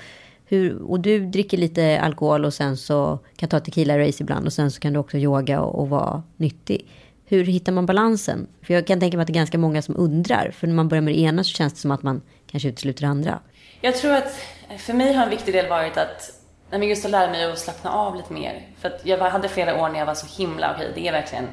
Hur, 0.45 0.82
och 0.82 1.00
du 1.00 1.26
dricker 1.26 1.58
lite 1.58 2.00
alkohol 2.02 2.45
och 2.45 2.54
sen 2.54 2.78
så 2.78 3.19
kan 3.36 3.50
ta 3.50 3.60
tequila 3.60 4.00
race 4.00 4.24
ibland 4.24 4.45
och 4.45 4.54
sen 4.54 4.71
så 4.71 4.80
kan 4.80 4.93
du 4.93 5.00
också 5.00 5.17
yoga 5.17 5.62
och, 5.62 5.80
och 5.80 5.89
vara 5.89 6.24
nyttig. 6.38 6.88
Hur 7.26 7.45
hittar 7.45 7.71
man 7.71 7.86
balansen? 7.86 8.48
För 8.62 8.74
jag 8.74 8.88
kan 8.88 9.00
tänka 9.00 9.17
mig 9.17 9.21
att 9.21 9.28
det 9.28 9.32
är 9.34 9.36
ganska 9.41 9.58
många 9.58 9.82
som 9.82 9.95
undrar. 9.98 10.52
För 10.52 10.67
när 10.67 10.74
man 10.74 10.88
börjar 10.88 11.02
med 11.02 11.13
det 11.13 11.19
ena 11.19 11.43
så 11.43 11.52
känns 11.52 11.74
det 11.74 11.80
som 11.80 11.91
att 11.91 12.04
man 12.04 12.21
kanske 12.52 12.69
utesluter 12.69 13.02
det 13.02 13.08
andra. 13.08 13.39
Jag 13.82 13.95
tror 13.95 14.13
att 14.13 14.39
för 14.78 14.93
mig 14.93 15.13
har 15.13 15.24
en 15.24 15.30
viktig 15.30 15.54
del 15.54 15.69
varit 15.69 15.98
att 15.98 16.44
Nej, 16.75 16.79
men 16.79 16.89
just 16.89 17.05
att 17.05 17.11
lära 17.11 17.31
mig 17.31 17.51
att 17.51 17.59
slappna 17.59 17.91
av 17.91 18.15
lite 18.15 18.33
mer. 18.33 18.67
För 18.77 18.89
att 18.89 19.05
jag 19.05 19.17
hade 19.17 19.49
flera 19.49 19.81
år 19.81 19.89
när 19.89 19.99
jag 19.99 20.05
var 20.05 20.13
så 20.13 20.41
himla, 20.41 20.71
okej 20.71 20.89
okay, 20.89 21.01
det 21.01 21.07
är 21.07 21.11
verkligen, 21.11 21.47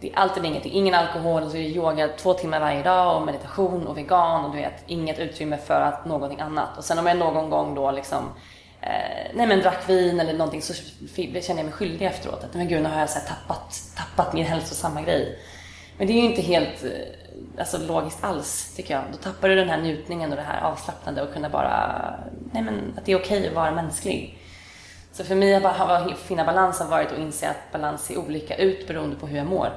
det 0.00 0.12
är 0.12 0.16
alltid 0.16 0.44
inget, 0.44 0.62
det 0.62 0.68
är 0.68 0.78
ingen 0.78 0.94
alkohol 0.94 1.42
och 1.42 1.50
så 1.50 1.56
är 1.56 1.62
det 1.62 1.68
yoga 1.68 2.08
två 2.08 2.34
timmar 2.34 2.60
varje 2.60 2.82
dag 2.82 3.16
och 3.16 3.26
meditation 3.26 3.86
och 3.86 3.98
vegan 3.98 4.44
och 4.44 4.50
du 4.50 4.56
vet, 4.56 4.84
inget 4.86 5.18
utrymme 5.18 5.56
för 5.56 5.80
att 5.80 6.06
någonting 6.06 6.40
annat. 6.40 6.78
Och 6.78 6.84
sen 6.84 6.98
om 6.98 7.06
jag 7.06 7.16
någon 7.16 7.50
gång 7.50 7.74
då 7.74 7.90
liksom, 7.90 8.24
eh, 8.80 9.30
nej 9.34 9.46
men 9.46 9.60
drack 9.60 9.88
vin 9.88 10.20
eller 10.20 10.32
någonting 10.32 10.62
så 10.62 10.74
känner 10.74 11.56
jag 11.56 11.64
mig 11.64 11.72
skyldig 11.72 12.06
efteråt. 12.06 12.44
Att 12.44 12.54
men 12.54 12.68
gud, 12.68 12.82
nu 12.82 12.88
har 12.88 13.00
jag 13.00 13.10
så 13.10 13.18
tappat, 13.28 13.80
tappat 13.96 14.32
min 14.32 14.44
hälsosamma 14.44 15.02
grej. 15.02 15.38
Men 15.98 16.06
det 16.06 16.12
är 16.12 16.16
ju 16.22 16.28
inte 16.30 16.42
helt 16.42 16.84
eh, 16.84 16.90
alltså, 17.58 17.78
logiskt 17.78 18.24
alls, 18.24 18.74
tycker 18.76 18.94
jag. 18.94 19.04
Då 19.12 19.18
tappar 19.18 19.48
du 19.48 19.54
den 19.54 19.68
här 19.68 19.80
njutningen 19.80 20.30
och 20.30 20.36
det 20.36 20.42
här 20.42 20.60
avslappnande 20.60 21.22
och 21.22 21.32
kunna 21.32 21.48
bara, 21.48 22.14
nej 22.52 22.62
men 22.62 22.94
att 22.96 23.04
det 23.04 23.12
är 23.12 23.16
okej 23.16 23.38
okay 23.38 23.48
att 23.48 23.54
vara 23.54 23.70
mänsklig. 23.70 24.38
Så 25.12 25.24
för 25.24 25.34
mig 25.34 25.54
att 25.54 26.18
finna 26.18 26.44
balans 26.44 26.78
har 26.78 26.86
varit 26.86 27.12
att 27.12 27.18
inse 27.18 27.48
att 27.48 27.72
balans 27.72 28.04
ser 28.04 28.18
olika 28.18 28.56
ut 28.56 28.88
beroende 28.88 29.16
på 29.16 29.26
hur 29.26 29.36
jag 29.36 29.46
mår. 29.46 29.68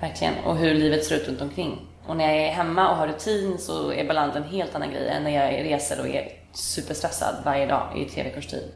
Verkligen. 0.00 0.34
Och 0.44 0.56
hur 0.56 0.74
livet 0.74 1.04
ser 1.04 1.16
ut 1.16 1.28
runt 1.28 1.40
omkring. 1.40 1.86
Och 2.06 2.16
när 2.16 2.24
jag 2.24 2.46
är 2.46 2.52
hemma 2.52 2.90
och 2.90 2.96
har 2.96 3.08
rutin 3.08 3.58
så 3.58 3.92
är 3.92 4.08
balans 4.08 4.36
en 4.36 4.44
helt 4.44 4.74
annan 4.74 4.90
grej 4.90 5.08
än 5.08 5.24
när 5.24 5.30
jag 5.30 5.64
reser 5.64 6.00
och 6.00 6.08
är 6.08 6.32
superstressad 6.52 7.34
varje 7.44 7.66
dag 7.66 7.88
i 7.96 8.04
tre 8.04 8.22
veckors 8.22 8.46
tid. 8.46 8.72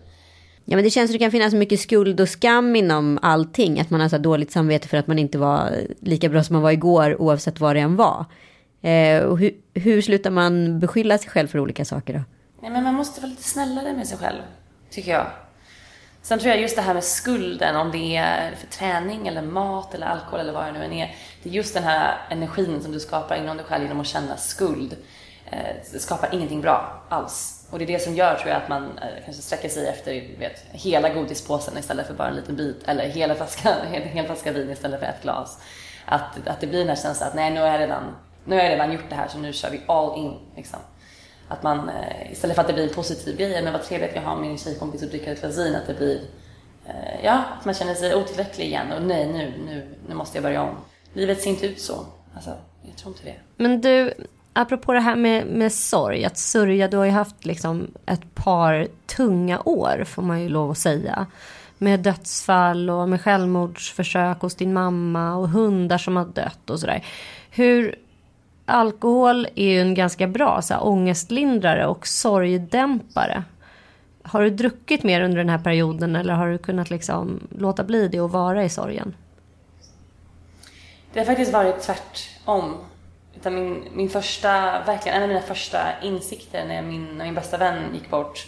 Ja, 0.65 0.77
men 0.77 0.85
det 0.85 0.91
känns 0.91 1.11
som 1.11 1.13
det 1.13 1.25
kan 1.25 1.31
finnas 1.31 1.55
mycket 1.55 1.81
skuld 1.81 2.21
och 2.21 2.29
skam 2.29 2.77
inom 2.77 3.19
allting. 3.23 3.81
Att 3.81 3.91
man 3.91 4.01
har 4.01 4.09
så 4.09 4.19
dåligt 4.19 4.53
samvete 4.53 4.89
för 4.89 4.97
att 4.97 5.07
man 5.07 5.19
inte 5.19 5.39
var 5.39 5.71
lika 6.01 6.29
bra 6.29 6.45
som 6.45 6.53
man 6.53 6.63
var 6.63 6.71
igår 6.71 7.21
oavsett 7.21 7.61
vad 7.61 7.77
det 7.77 7.81
än 7.81 7.97
var. 7.97 8.25
Eh, 8.83 9.23
och 9.23 9.39
hur, 9.39 9.55
hur 9.75 10.03
slutar 10.03 10.31
man 10.31 10.81
beskylla 10.81 11.19
sig 11.19 11.31
själv 11.31 11.49
för 11.49 11.59
olika 11.59 11.85
saker 11.85 12.13
då? 12.15 12.21
Nej, 12.63 12.71
men 12.71 12.85
man 12.85 12.95
måste 12.95 13.21
vara 13.21 13.31
lite 13.31 13.43
snällare 13.43 13.93
med 13.93 14.07
sig 14.07 14.19
själv, 14.19 14.43
tycker 14.91 15.11
jag. 15.11 15.27
Sen 16.23 16.39
tror 16.39 16.51
jag 16.51 16.61
just 16.61 16.77
det 16.77 16.83
här 16.83 16.95
med 16.95 17.05
skulden, 17.05 17.77
om 17.77 17.91
det 17.91 18.17
är 18.17 18.55
för 18.57 18.67
träning 18.67 19.29
eller 19.29 19.43
mat 19.43 19.95
eller 19.95 20.07
alkohol 20.07 20.41
eller 20.41 20.53
vad 20.53 20.65
det 20.67 20.73
nu 20.73 20.85
än 20.85 20.93
är. 20.93 21.15
Det 21.43 21.49
är 21.49 21.53
just 21.53 21.75
den 21.75 21.85
här 21.85 22.19
energin 22.31 22.83
som 22.83 22.93
du 22.93 23.01
skapar 23.01 23.37
inom 23.37 23.57
dig 23.57 23.67
själv 23.67 23.83
genom 23.83 24.01
att 24.01 24.07
känna 24.07 24.37
skuld. 24.37 24.97
Eh, 25.47 25.99
skapar 25.99 26.29
ingenting 26.33 26.61
bra 26.61 27.03
alls. 27.09 27.54
Och 27.71 27.79
det 27.79 27.85
är 27.85 27.87
det 27.87 27.99
som 27.99 28.15
gör 28.15 28.35
tror 28.35 28.49
jag 28.49 28.63
att 28.63 28.69
man 28.69 28.99
eh, 28.99 29.25
kanske 29.25 29.43
sträcker 29.43 29.69
sig 29.69 29.89
efter 29.89 30.39
vet, 30.39 30.65
hela 30.73 31.15
godispåsen 31.15 31.79
istället 31.79 32.07
för 32.07 32.15
bara 32.15 32.29
en 32.29 32.37
liten 32.37 32.57
bit 32.57 32.83
eller 32.87 33.09
hela 33.09 33.35
flaska, 33.35 33.75
en 33.93 34.03
hel 34.03 34.27
flaska 34.27 34.53
vin 34.53 34.71
istället 34.71 35.01
för 35.01 35.07
ett 35.07 35.23
glas. 35.23 35.59
Att, 36.07 36.49
att 36.49 36.61
det 36.61 36.67
blir 36.67 36.79
den 36.79 36.89
här 36.89 36.97
känslan 36.97 37.29
att 37.29 37.35
nej 37.35 37.51
nu 37.51 37.61
har, 37.61 37.67
jag 37.67 37.81
redan, 37.81 38.17
nu 38.45 38.57
har 38.57 38.63
jag 38.63 38.73
redan 38.73 38.93
gjort 38.93 39.09
det 39.09 39.15
här 39.15 39.29
så 39.29 39.39
nu 39.39 39.53
kör 39.53 39.71
vi 39.71 39.81
all 39.87 40.19
in. 40.19 40.35
Liksom. 40.57 40.79
Att 41.49 41.63
man 41.63 41.89
eh, 41.89 42.33
istället 42.33 42.55
för 42.55 42.61
att 42.61 42.69
det 42.69 42.75
blir 42.75 42.89
en 42.89 42.95
positiv 42.95 43.37
grej, 43.37 43.63
men 43.63 43.73
vad 43.73 43.83
trevligt 43.83 44.11
att 44.11 44.17
jag 44.17 44.23
har 44.23 44.37
min 44.37 44.59
tjejkompis 44.59 45.03
och 45.03 45.09
dricker 45.09 45.33
ett 45.33 45.41
glas 45.41 45.59
vin, 45.59 45.77
att 45.77 45.87
det 45.87 45.95
blir 45.95 46.21
eh, 46.87 47.25
ja, 47.25 47.45
att 47.59 47.65
man 47.65 47.75
känner 47.75 47.95
sig 47.95 48.15
otillräcklig 48.15 48.67
igen 48.67 48.93
och 48.93 49.03
nej 49.03 49.27
nu, 49.27 49.53
nu, 49.67 49.95
nu 50.09 50.15
måste 50.15 50.37
jag 50.37 50.43
börja 50.43 50.63
om. 50.63 50.77
Livet 51.13 51.43
ser 51.43 51.51
inte 51.51 51.67
ut 51.67 51.81
så. 51.81 52.07
Alltså, 52.35 52.51
jag 52.83 52.97
tror 52.97 53.13
inte 53.13 53.25
det. 53.25 53.37
Men 53.57 53.81
du, 53.81 54.15
apropå 54.55 54.93
det 54.93 55.01
här 55.01 55.17
med, 55.17 55.47
med 55.47 55.73
sorg, 55.73 56.25
att 56.25 56.39
sörja, 56.39 56.89
du 56.89 56.97
har 56.97 57.05
ju 57.05 57.11
haft 57.11 57.45
liksom 57.45 57.87
ett 58.07 58.35
par 58.35 58.87
tunga 59.07 59.61
år 59.65 60.05
får 60.05 60.23
man 60.23 60.43
ju 60.43 60.49
lov 60.49 60.71
att 60.71 60.79
säga. 60.79 61.27
Med 61.79 62.01
dödsfall 62.01 62.91
och 62.91 63.09
med 63.09 63.21
självmordsförsök 63.21 64.41
hos 64.41 64.55
din 64.55 64.73
mamma 64.73 65.35
och 65.35 65.49
hundar 65.49 65.99
som 65.99 66.17
har 66.17 66.25
dött 66.25 66.71
och 66.71 66.81
sådär. 66.81 67.05
Hur, 67.51 67.95
alkohol 68.67 69.47
är 69.55 69.71
ju 69.71 69.81
en 69.81 69.95
ganska 69.95 70.27
bra 70.27 70.63
så 70.63 70.75
här, 70.75 70.87
ångestlindrare 70.87 71.87
och 71.87 72.07
sorgdämpare. 72.07 73.45
Har 74.23 74.43
du 74.43 74.51
druckit 74.51 75.03
mer 75.03 75.21
under 75.21 75.39
den 75.39 75.49
här 75.49 75.59
perioden 75.59 76.17
eller 76.17 76.35
har 76.35 76.49
du 76.49 76.59
kunnat 76.59 76.91
liksom 76.91 77.41
låta 77.59 77.85
bli 77.85 78.09
det 78.09 78.21
och 78.21 78.31
vara 78.31 78.65
i 78.65 78.69
sorgen? 78.69 79.15
Det 81.13 81.21
har 81.21 81.27
faktiskt 81.27 81.53
varit 81.53 81.81
tvärtom. 81.81 82.75
Utan 83.45 83.55
min, 83.55 83.89
min 83.93 84.11
första, 84.11 84.83
verkligen 84.87 85.17
en 85.17 85.23
av 85.23 85.29
mina 85.29 85.41
första 85.41 85.79
insikter 86.03 86.65
när 86.69 86.83
min, 86.83 87.19
när 87.19 87.25
min 87.25 87.35
bästa 87.35 87.57
vän 87.57 87.95
gick 87.95 88.11
bort. 88.11 88.47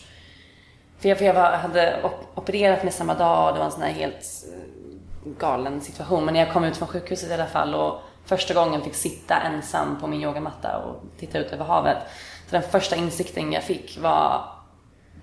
För 0.98 1.08
jag, 1.08 1.18
för 1.18 1.24
jag 1.24 1.34
var, 1.34 1.52
hade 1.52 2.10
opererat 2.34 2.84
med 2.84 2.94
samma 2.94 3.14
dag 3.14 3.48
och 3.48 3.52
det 3.52 3.58
var 3.58 3.66
en 3.66 3.72
sån 3.72 3.82
här 3.82 3.92
helt 3.92 4.44
eh, 4.52 5.32
galen 5.38 5.80
situation. 5.80 6.24
Men 6.24 6.34
när 6.34 6.40
jag 6.40 6.52
kom 6.52 6.64
ut 6.64 6.76
från 6.76 6.88
sjukhuset 6.88 7.30
i 7.30 7.34
alla 7.34 7.46
fall 7.46 7.74
och 7.74 8.00
första 8.24 8.54
gången 8.54 8.82
fick 8.82 8.94
sitta 8.94 9.40
ensam 9.40 10.00
på 10.00 10.06
min 10.06 10.22
yogamatta 10.22 10.78
och 10.78 11.02
titta 11.18 11.38
ut 11.38 11.52
över 11.52 11.64
havet. 11.64 11.98
Så 12.46 12.56
den 12.56 12.62
första 12.62 12.96
insikten 12.96 13.52
jag 13.52 13.62
fick 13.62 13.98
var 13.98 14.44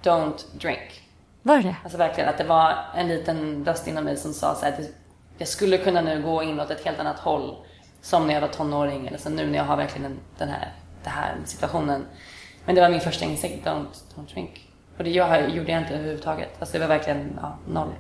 Don't 0.04 0.58
drink. 0.60 1.02
Var 1.42 1.58
det 1.58 1.76
Alltså 1.84 1.98
verkligen 1.98 2.30
att 2.30 2.38
det 2.38 2.44
var 2.44 2.76
en 2.96 3.08
liten 3.08 3.66
röst 3.66 3.88
inom 3.88 4.04
mig 4.04 4.18
som 4.18 4.34
sa 4.34 4.56
så 4.56 4.66
här, 4.66 4.86
jag 5.38 5.48
skulle 5.48 5.78
kunna 5.78 6.02
nu 6.02 6.22
gå 6.22 6.44
inåt 6.44 6.70
ett 6.70 6.86
helt 6.86 7.00
annat 7.00 7.20
håll 7.20 7.56
som 8.04 8.28
när 8.28 8.34
jag 8.34 8.42
var 8.42 8.48
tonåring 8.48 9.08
eller 9.08 9.18
så 9.18 9.30
nu 9.30 9.48
när 9.48 9.58
jag 9.58 9.66
har 9.66 9.78
verkligen 9.78 10.20
den, 10.38 10.50
här, 10.50 10.74
den 11.04 11.14
här 11.14 11.36
situationen. 11.46 12.06
Men 12.66 12.76
det 12.76 12.82
var 12.82 12.90
min 12.90 13.02
första 13.02 13.26
insikt, 13.26 13.68
don't, 13.68 13.88
don't 14.16 14.34
drink. 14.34 14.70
Och 14.98 15.04
det 15.04 15.10
jag, 15.10 15.50
gjorde 15.50 15.72
jag 15.72 15.82
inte 15.82 15.94
överhuvudtaget. 15.94 16.50
Alltså 16.60 16.74
det 16.74 16.80
var 16.80 16.88
verkligen 16.88 17.40
ja, 17.42 17.58
noll. 17.68 17.94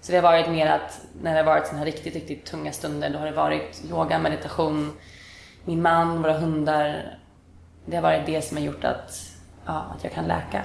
Så 0.00 0.12
det 0.12 0.18
har 0.18 0.22
varit 0.22 0.48
mer 0.48 0.66
att 0.66 1.00
när 1.22 1.32
det 1.32 1.38
har 1.38 1.44
varit 1.44 1.66
sådana 1.66 1.78
här 1.78 1.86
riktigt, 1.86 2.14
riktigt 2.14 2.46
tunga 2.46 2.72
stunder 2.72 3.10
då 3.10 3.18
har 3.18 3.26
det 3.26 3.32
varit 3.32 3.82
yoga, 3.90 4.18
meditation, 4.18 4.92
min 5.64 5.82
man, 5.82 6.22
våra 6.22 6.38
hundar. 6.38 7.18
Det 7.86 7.96
har 7.96 8.02
varit 8.02 8.26
det 8.26 8.42
som 8.42 8.56
har 8.56 8.64
gjort 8.64 8.84
att, 8.84 9.32
ja, 9.66 9.94
att 9.96 10.04
jag 10.04 10.12
kan 10.12 10.24
läka. 10.24 10.64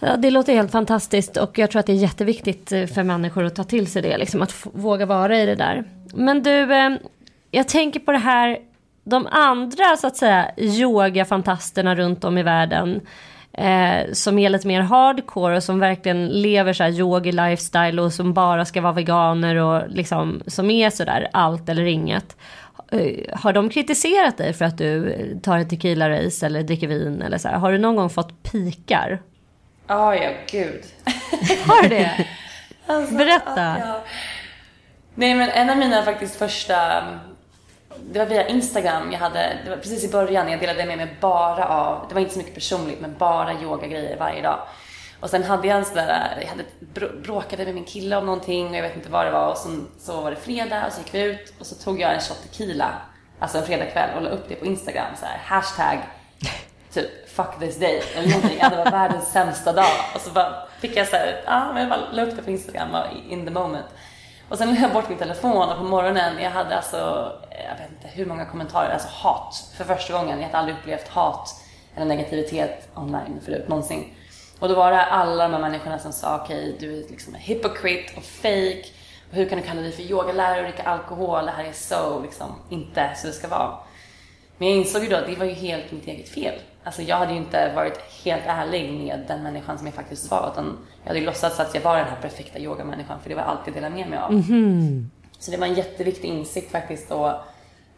Ja, 0.00 0.16
det 0.16 0.30
låter 0.30 0.54
helt 0.54 0.72
fantastiskt 0.72 1.36
och 1.36 1.58
jag 1.58 1.70
tror 1.70 1.80
att 1.80 1.86
det 1.86 1.92
är 1.92 1.96
jätteviktigt 1.96 2.72
eh, 2.72 2.86
för 2.86 3.02
människor 3.02 3.44
att 3.44 3.54
ta 3.54 3.64
till 3.64 3.86
sig 3.86 4.02
det, 4.02 4.18
liksom, 4.18 4.42
att 4.42 4.66
våga 4.72 5.06
vara 5.06 5.38
i 5.38 5.46
det 5.46 5.54
där. 5.54 5.84
Men 6.14 6.42
du, 6.42 6.74
eh, 6.74 6.90
jag 7.50 7.68
tänker 7.68 8.00
på 8.00 8.12
det 8.12 8.18
här, 8.18 8.58
de 9.04 9.26
andra 9.30 9.96
så 9.96 10.06
att 10.06 10.16
säga 10.16 10.50
yogafantasterna 10.56 11.94
runt 11.94 12.24
om 12.24 12.38
i 12.38 12.42
världen 12.42 13.00
eh, 13.52 14.12
som 14.12 14.38
är 14.38 14.48
lite 14.48 14.66
mer 14.66 14.80
hardcore 14.80 15.56
och 15.56 15.62
som 15.62 15.78
verkligen 15.78 16.28
lever 16.28 16.72
så 16.72 16.82
här 16.82 16.90
yogi 16.90 17.32
lifestyle 17.32 18.02
och 18.02 18.12
som 18.12 18.32
bara 18.32 18.64
ska 18.64 18.80
vara 18.80 18.92
veganer 18.92 19.56
och 19.56 19.82
liksom 19.88 20.42
som 20.46 20.70
är 20.70 20.90
så 20.90 21.04
där 21.04 21.28
allt 21.32 21.68
eller 21.68 21.84
inget. 21.84 22.36
Eh, 22.92 23.38
har 23.38 23.52
de 23.52 23.68
kritiserat 23.68 24.36
dig 24.36 24.52
för 24.52 24.64
att 24.64 24.78
du 24.78 25.16
tar 25.42 25.58
ett 25.58 25.70
tequila 25.70 26.10
race 26.10 26.46
eller 26.46 26.62
dricker 26.62 26.88
vin 26.88 27.22
eller 27.22 27.38
så 27.38 27.48
här? 27.48 27.58
Har 27.58 27.72
du 27.72 27.78
någon 27.78 27.96
gång 27.96 28.10
fått 28.10 28.42
pikar? 28.42 29.20
Oh, 29.88 30.16
ja, 30.22 30.30
gud. 30.50 30.84
Har 31.66 31.82
du 31.82 31.88
det? 31.88 32.26
Alltså, 32.88 33.14
Berätta. 33.14 33.76
Ja. 33.80 34.00
Nej, 35.14 35.34
men 35.34 35.50
en 35.50 35.70
av 35.70 35.76
mina 35.76 36.02
faktiskt 36.02 36.36
första 36.36 37.04
det 38.10 38.18
var 38.18 38.26
via 38.26 38.48
Instagram 38.48 39.12
jag 39.12 39.18
hade, 39.18 39.58
det 39.64 39.70
var 39.70 39.76
precis 39.76 40.04
i 40.04 40.08
början 40.08 40.50
jag 40.50 40.60
delade 40.60 40.86
med 40.86 40.96
mig 40.96 41.16
bara 41.20 41.68
av, 41.68 42.08
det 42.08 42.14
var 42.14 42.20
inte 42.20 42.32
så 42.32 42.38
mycket 42.38 42.54
personligt, 42.54 43.00
men 43.00 43.14
bara 43.18 43.60
yogagrejer 43.62 44.16
varje 44.16 44.42
dag. 44.42 44.58
Och 45.20 45.30
sen 45.30 45.42
hade 45.42 45.68
jag 45.68 45.78
en 45.78 45.84
sån 45.84 45.94
där, 45.94 46.38
jag 46.40 46.48
hade 46.48 46.64
bråkade 47.22 47.64
med 47.64 47.74
min 47.74 47.84
kille 47.84 48.16
om 48.16 48.26
någonting 48.26 48.68
och 48.68 48.76
jag 48.76 48.82
vet 48.82 48.96
inte 48.96 49.10
vad 49.10 49.26
det 49.26 49.30
var 49.30 49.50
och 49.50 49.56
så, 49.56 49.84
så 49.98 50.20
var 50.20 50.30
det 50.30 50.36
fredag 50.36 50.86
och 50.86 50.92
så 50.92 51.00
gick 51.00 51.14
vi 51.14 51.22
ut 51.22 51.54
och 51.58 51.66
så 51.66 51.74
tog 51.74 52.00
jag 52.00 52.14
en 52.14 52.20
shot 52.20 52.42
tequila, 52.42 52.92
alltså 53.38 53.58
en 53.58 53.66
fredagkväll 53.66 54.10
och 54.16 54.22
la 54.22 54.30
upp 54.30 54.48
det 54.48 54.54
på 54.54 54.66
Instagram 54.66 55.16
så 55.20 55.26
här, 55.26 55.38
hashtag 55.44 55.98
typ 56.92 57.25
fuck 57.36 57.58
this 57.60 57.76
day 57.76 58.02
eller 58.16 58.28
någonting. 58.28 58.58
det 58.58 58.76
var 58.76 58.90
världens 58.90 59.32
sämsta 59.32 59.72
dag. 59.72 59.92
Och 60.14 60.20
så 60.20 60.30
bara 60.30 60.54
fick 60.80 60.96
jag 60.96 61.08
så 61.08 61.16
här, 61.16 61.42
ja 61.46 61.72
men 61.72 61.82
jag 61.82 61.88
bara 61.88 62.12
la 62.12 62.22
upp 62.22 62.36
det 62.36 62.42
på 62.42 62.50
Instagram 62.50 62.96
in 63.28 63.44
the 63.44 63.50
moment. 63.50 63.86
Och 64.48 64.58
sen 64.58 64.74
la 64.74 64.80
jag 64.80 64.92
bort 64.92 65.08
min 65.08 65.18
telefon 65.18 65.68
och 65.68 65.76
på 65.76 65.84
morgonen, 65.84 66.38
jag 66.42 66.50
hade 66.50 66.76
alltså, 66.76 67.32
eh, 67.50 67.64
jag 67.64 67.76
vet 67.76 67.90
inte 67.90 68.08
hur 68.08 68.26
många 68.26 68.44
kommentarer, 68.44 68.92
alltså 68.92 69.08
hat 69.12 69.70
för 69.76 69.84
första 69.84 70.12
gången. 70.12 70.38
Jag 70.38 70.46
hade 70.46 70.58
aldrig 70.58 70.76
upplevt 70.76 71.08
hat 71.08 71.54
eller 71.96 72.06
negativitet 72.06 72.88
online 72.94 73.40
förut 73.44 73.68
någonsin. 73.68 74.04
Och 74.58 74.68
då 74.68 74.74
var 74.74 74.92
det 74.92 75.04
alla 75.04 75.42
de 75.42 75.52
här 75.52 75.60
människorna 75.60 75.98
som 75.98 76.12
sa 76.12 76.40
okej, 76.42 76.74
okay, 76.74 76.88
du 76.88 76.98
är 76.98 77.08
liksom 77.10 77.34
en 77.34 77.40
hypocrite 77.40 78.12
och 78.16 78.22
fake. 78.22 78.84
Och 79.30 79.36
hur 79.36 79.48
kan 79.48 79.58
du 79.58 79.64
kalla 79.64 79.80
dig 79.80 79.92
för 79.92 80.02
yogalärare 80.02 80.58
och 80.58 80.64
dricka 80.64 80.82
alkohol? 80.82 81.46
Det 81.46 81.52
här 81.52 81.64
är 81.64 81.72
så 81.72 82.20
liksom 82.20 82.46
inte 82.70 83.10
så 83.16 83.26
det 83.26 83.32
ska 83.32 83.48
vara. 83.48 83.78
Men 84.58 84.68
jag 84.68 84.76
insåg 84.76 85.02
ju 85.02 85.08
då 85.08 85.16
att 85.16 85.26
det 85.26 85.36
var 85.36 85.46
ju 85.46 85.52
helt 85.52 85.92
mitt 85.92 86.06
eget 86.06 86.28
fel. 86.28 86.54
Alltså 86.86 87.02
jag 87.02 87.16
hade 87.16 87.32
ju 87.32 87.38
inte 87.38 87.72
varit 87.74 87.98
helt 88.24 88.42
ärlig 88.46 88.92
med 88.92 89.24
den 89.28 89.42
människan 89.42 89.78
som 89.78 89.86
jag 89.86 89.94
faktiskt 89.94 90.30
var. 90.30 90.50
Utan 90.52 90.78
jag 91.02 91.08
hade 91.08 91.20
ju 91.20 91.26
låtsats 91.26 91.60
att 91.60 91.74
jag 91.74 91.82
var 91.82 91.96
den 91.96 92.06
här 92.06 92.20
perfekta 92.22 92.58
yogamänniskan 92.58 93.20
för 93.20 93.28
det 93.28 93.34
var 93.34 93.42
allt 93.42 93.60
jag 93.64 93.74
delade 93.74 93.94
med 93.94 94.08
mig 94.08 94.18
av. 94.18 94.30
Mm. 94.30 95.10
Så 95.38 95.50
det 95.50 95.56
var 95.56 95.66
en 95.66 95.74
jätteviktig 95.74 96.28
insikt 96.28 96.72
faktiskt 96.72 97.08
då 97.08 97.42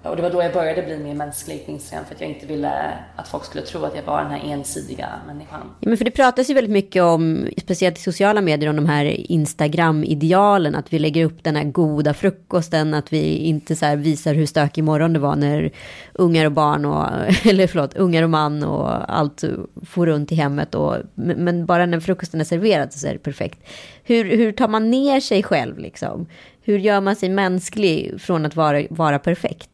och 0.03 0.17
det 0.17 0.23
var 0.23 0.31
då 0.31 0.43
jag 0.43 0.53
började 0.53 0.83
bli 0.83 0.99
mer 0.99 1.15
mänsklig 1.15 1.67
på 1.67 1.73
Instagram 1.73 2.05
för 2.05 2.15
att 2.15 2.21
jag 2.21 2.31
inte 2.31 2.47
ville 2.47 2.99
att 3.17 3.29
folk 3.29 3.45
skulle 3.45 3.65
tro 3.65 3.85
att 3.85 3.97
jag 3.97 4.03
var 4.03 4.23
den 4.23 4.31
här 4.31 4.53
ensidiga 4.53 5.09
människan. 5.27 5.61
Ja, 5.81 5.89
men 5.89 5.97
för 5.97 6.05
det 6.05 6.11
pratas 6.11 6.51
ju 6.51 6.55
väldigt 6.55 6.73
mycket 6.73 7.03
om, 7.03 7.49
speciellt 7.57 7.99
i 7.99 8.01
sociala 8.01 8.41
medier, 8.41 8.71
om 8.71 8.77
de 8.77 8.87
här 8.87 9.31
Instagram-idealen. 9.33 10.75
Att 10.75 10.93
vi 10.93 10.99
lägger 10.99 11.25
upp 11.25 11.45
den 11.45 11.57
här 11.57 11.65
goda 11.65 12.15
frukosten, 12.15 12.95
att 12.95 13.13
vi 13.13 13.37
inte 13.37 13.77
så 13.77 13.97
visar 13.97 14.35
hur 14.35 14.47
stökig 14.47 14.85
morgon 14.85 15.13
det 15.13 15.19
var 15.19 15.37
när 15.37 15.71
ungar 16.13 16.45
och 16.45 16.53
barn 16.53 16.85
och, 16.85 17.07
eller 17.51 17.67
förlåt, 17.67 17.97
ungar 17.97 18.23
och 18.23 18.31
man 18.31 18.63
och 18.63 19.15
allt 19.19 19.45
får 19.87 20.07
runt 20.07 20.33
i 20.33 20.35
hemmet. 20.35 20.75
Och, 20.75 20.97
men 21.15 21.67
bara 21.67 21.87
när 21.87 22.01
frukosten 22.01 22.41
är 22.41 22.45
serverad 22.45 22.93
så 22.93 23.07
är 23.07 23.13
det 23.13 23.19
perfekt. 23.19 23.59
Hur, 24.03 24.37
hur 24.37 24.53
tar 24.53 24.69
man 24.69 24.91
ner 24.91 25.21
sig 25.21 25.43
själv 25.43 25.79
liksom? 25.79 26.27
Hur 26.63 26.79
gör 26.79 27.01
man 27.01 27.17
sig 27.17 27.29
mänsklig 27.29 28.21
från 28.21 28.47
att 28.47 28.57
vara, 28.57 28.83
vara 28.91 29.19
perfekt? 29.19 29.71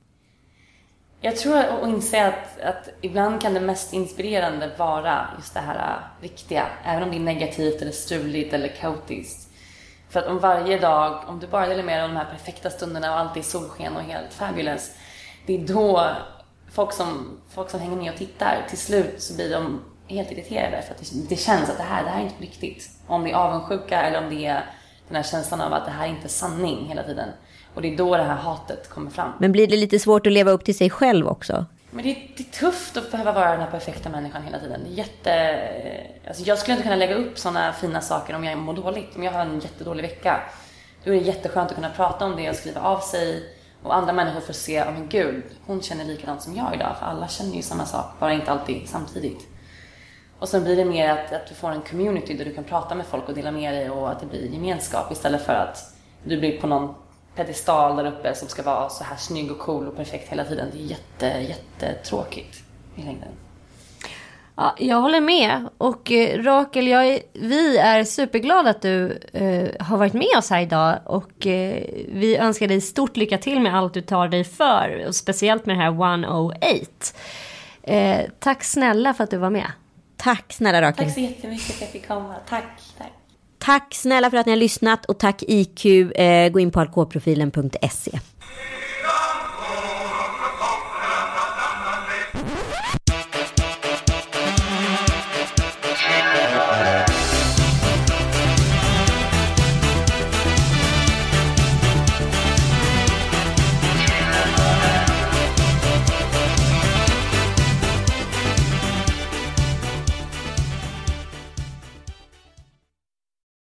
Jag 1.25 1.37
tror 1.37 1.59
att 1.59 1.89
inse 1.89 2.27
att, 2.27 2.61
att 2.61 2.89
ibland 3.01 3.43
kan 3.43 3.55
det 3.55 3.61
mest 3.61 3.93
inspirerande 3.93 4.71
vara 4.77 5.29
just 5.37 5.55
det 5.55 5.61
här 5.61 5.75
äh, 5.75 6.23
riktiga, 6.23 6.67
även 6.85 7.03
om 7.03 7.11
det 7.11 7.17
är 7.17 7.21
negativt 7.21 7.83
eller 7.83 7.93
struligt 7.93 8.55
eller 8.55 8.69
kaotiskt. 8.69 9.49
För 10.09 10.21
att 10.21 10.27
om 10.27 10.39
varje 10.39 10.79
dag, 10.79 11.25
om 11.27 11.41
du 11.41 11.47
bara 11.47 11.67
delar 11.67 11.83
med 11.83 11.97
dig 11.97 12.03
av 12.03 12.09
de 12.09 12.17
här 12.17 12.25
perfekta 12.25 12.71
stunderna 12.71 13.13
och 13.13 13.19
allt 13.19 13.37
är 13.37 13.43
solsken 13.43 13.97
och 13.97 14.03
helt 14.03 14.33
fabulous, 14.33 14.91
det 15.47 15.55
är 15.55 15.67
då 15.67 16.11
folk 16.73 16.93
som, 16.93 17.41
folk 17.51 17.71
som 17.71 17.81
hänger 17.81 17.97
med 17.97 18.13
och 18.13 18.19
tittar, 18.19 18.67
till 18.69 18.79
slut 18.79 19.23
så 19.23 19.35
blir 19.35 19.51
de 19.51 19.85
helt 20.09 20.33
irriterade 20.33 20.83
för 20.83 20.95
att 20.95 21.01
det, 21.01 21.29
det 21.29 21.37
känns 21.37 21.71
att 21.71 21.77
det 21.77 21.83
här, 21.83 22.05
det 22.05 22.11
här 22.11 22.21
är 22.21 22.25
inte 22.25 22.43
riktigt. 22.43 22.91
Om 23.07 23.25
det 23.25 23.31
är 23.31 23.35
avundsjuka 23.35 24.03
eller 24.03 24.19
om 24.19 24.31
det 24.31 24.47
är 24.47 24.65
den 25.09 25.17
här 25.17 25.23
känslan 25.23 25.61
av 25.61 25.73
att 25.73 25.85
det 25.85 25.91
här 25.91 26.05
är 26.05 26.11
inte 26.11 26.29
sanning 26.29 26.89
hela 26.89 27.03
tiden. 27.03 27.29
Och 27.75 27.83
det 27.83 27.93
är 27.95 27.97
då 27.97 28.17
det 28.17 28.23
här 28.23 28.37
hatet 28.37 28.91
kommer 28.91 29.11
fram. 29.11 29.33
Men 29.39 29.53
blir 29.53 29.67
det 29.67 29.77
lite 29.77 29.99
svårt 29.99 30.27
att 30.27 30.33
leva 30.33 30.51
upp 30.51 30.65
till 30.65 30.77
sig 30.77 30.91
själv 30.91 31.29
också? 31.29 31.67
Men 31.91 32.05
det 32.05 32.11
är, 32.11 32.31
det 32.37 32.43
är 32.43 32.53
tufft 32.53 32.97
att 32.97 33.11
behöva 33.11 33.33
vara 33.33 33.51
den 33.51 33.61
här 33.61 33.71
perfekta 33.71 34.09
människan 34.09 34.43
hela 34.43 34.59
tiden. 34.59 34.81
Det 34.85 34.91
är 34.91 34.95
jätte... 34.95 35.59
Alltså 36.27 36.43
jag 36.43 36.59
skulle 36.59 36.73
inte 36.73 36.83
kunna 36.83 36.97
lägga 36.97 37.15
upp 37.15 37.39
sådana 37.39 37.73
fina 37.73 38.01
saker 38.01 38.37
om 38.37 38.45
jag 38.45 38.59
mår 38.59 38.75
dåligt. 38.75 39.17
Om 39.17 39.23
jag 39.23 39.33
har 39.33 39.41
en 39.41 39.61
jättedålig 39.61 40.03
vecka. 40.03 40.41
Då 41.05 41.11
är 41.11 41.15
det 41.15 41.21
jätteskönt 41.21 41.71
att 41.71 41.75
kunna 41.75 41.91
prata 41.91 42.25
om 42.25 42.37
det 42.37 42.51
och 42.51 42.57
skriva 42.57 42.81
av 42.81 43.01
sig. 43.01 43.43
Och 43.83 43.95
andra 43.95 44.13
människor 44.13 44.41
får 44.41 44.53
se, 44.53 44.73
ja 44.73 44.89
oh, 44.89 44.93
men 44.93 45.09
gud, 45.09 45.43
hon 45.67 45.83
känner 45.83 46.05
likadant 46.05 46.43
som 46.43 46.57
jag 46.57 46.75
idag. 46.75 46.97
För 46.99 47.07
alla 47.07 47.29
känner 47.29 47.57
ju 47.57 47.63
samma 47.63 47.87
sak, 47.87 48.07
bara 48.21 48.33
inte 48.33 48.51
alltid 48.51 48.89
samtidigt. 48.89 49.49
Och 50.39 50.49
sen 50.49 50.65
blir 50.65 50.77
det 50.77 50.85
mer 50.85 51.09
att, 51.09 51.33
att 51.33 51.47
du 51.47 51.55
får 51.55 51.71
en 51.71 51.83
community 51.83 52.35
där 52.35 52.45
du 52.45 52.55
kan 52.55 52.65
prata 52.65 52.95
med 52.95 53.07
folk 53.07 53.29
och 53.29 53.35
dela 53.35 53.51
med 53.51 53.75
dig 53.75 53.91
och 53.91 54.11
att 54.11 54.21
det 54.21 54.27
blir 54.27 54.49
gemenskap 54.49 55.13
istället 55.13 55.47
för 55.47 55.53
att 55.53 55.95
du 56.25 56.39
blir 56.39 56.61
på 56.61 56.67
någon 56.67 56.95
pedestal 57.35 57.97
där 57.97 58.07
uppe 58.07 58.35
som 58.35 58.49
ska 58.49 58.63
vara 58.63 58.89
så 58.89 59.05
här 59.05 59.17
snygg 59.17 59.51
och 59.51 59.59
cool 59.59 59.89
och 59.89 59.97
perfekt 59.97 60.29
hela 60.29 60.45
tiden. 60.45 60.69
Det 60.73 60.79
är 60.79 60.83
jätte, 60.83 61.27
jättetråkigt 61.27 62.63
i 62.97 63.03
längden. 63.03 63.29
Ja, 64.57 64.75
jag 64.79 65.01
håller 65.01 65.21
med. 65.21 65.69
Och 65.79 66.13
eh, 66.13 66.43
Rakel, 66.43 66.87
jag 66.87 67.07
är, 67.07 67.21
vi 67.33 67.79
är 67.79 68.05
superglada 68.05 68.71
att 68.71 68.83
du 68.83 69.19
eh, 69.33 69.87
har 69.87 69.97
varit 69.97 70.13
med 70.13 70.39
oss 70.39 70.51
här 70.51 70.61
idag. 70.61 70.99
Och 71.05 71.47
eh, 71.47 71.85
vi 72.09 72.37
önskar 72.37 72.69
dig 72.69 72.81
stort 72.81 73.17
lycka 73.17 73.39
till 73.39 73.61
med 73.61 73.77
allt 73.77 73.95
du 73.95 74.01
tar 74.01 74.29
dig 74.29 74.45
för. 74.45 75.05
Och 75.09 75.15
speciellt 75.15 75.67
med 75.67 75.77
det 75.77 75.83
här 75.83 75.91
108. 75.91 76.87
Eh, 77.83 78.21
tack 78.39 78.65
snälla 78.65 79.15
för 79.15 79.25
att 79.25 79.31
du 79.31 79.37
var 79.37 79.51
med. 79.51 79.73
Tack 80.17 80.53
snälla 80.53 80.83
Rakel. 80.83 81.05
Tack 81.05 81.15
så 81.15 81.21
jättemycket 81.21 81.65
för 81.65 81.75
att 81.75 81.81
jag 81.81 81.91
fick 81.91 82.09
komma. 82.09 82.35
Tack. 82.49 82.65
tack. 82.99 83.13
Tack 83.65 83.95
snälla 83.95 84.31
för 84.31 84.37
att 84.37 84.47
ni 84.47 84.53
har 84.53 84.57
lyssnat 84.57 85.05
och 85.05 85.19
tack 85.19 85.43
IQ. 85.43 85.87
Eh, 85.87 86.49
gå 86.49 86.61
in 86.61 86.71
på 86.71 86.81
alkoholprofilen.se. 86.81 88.19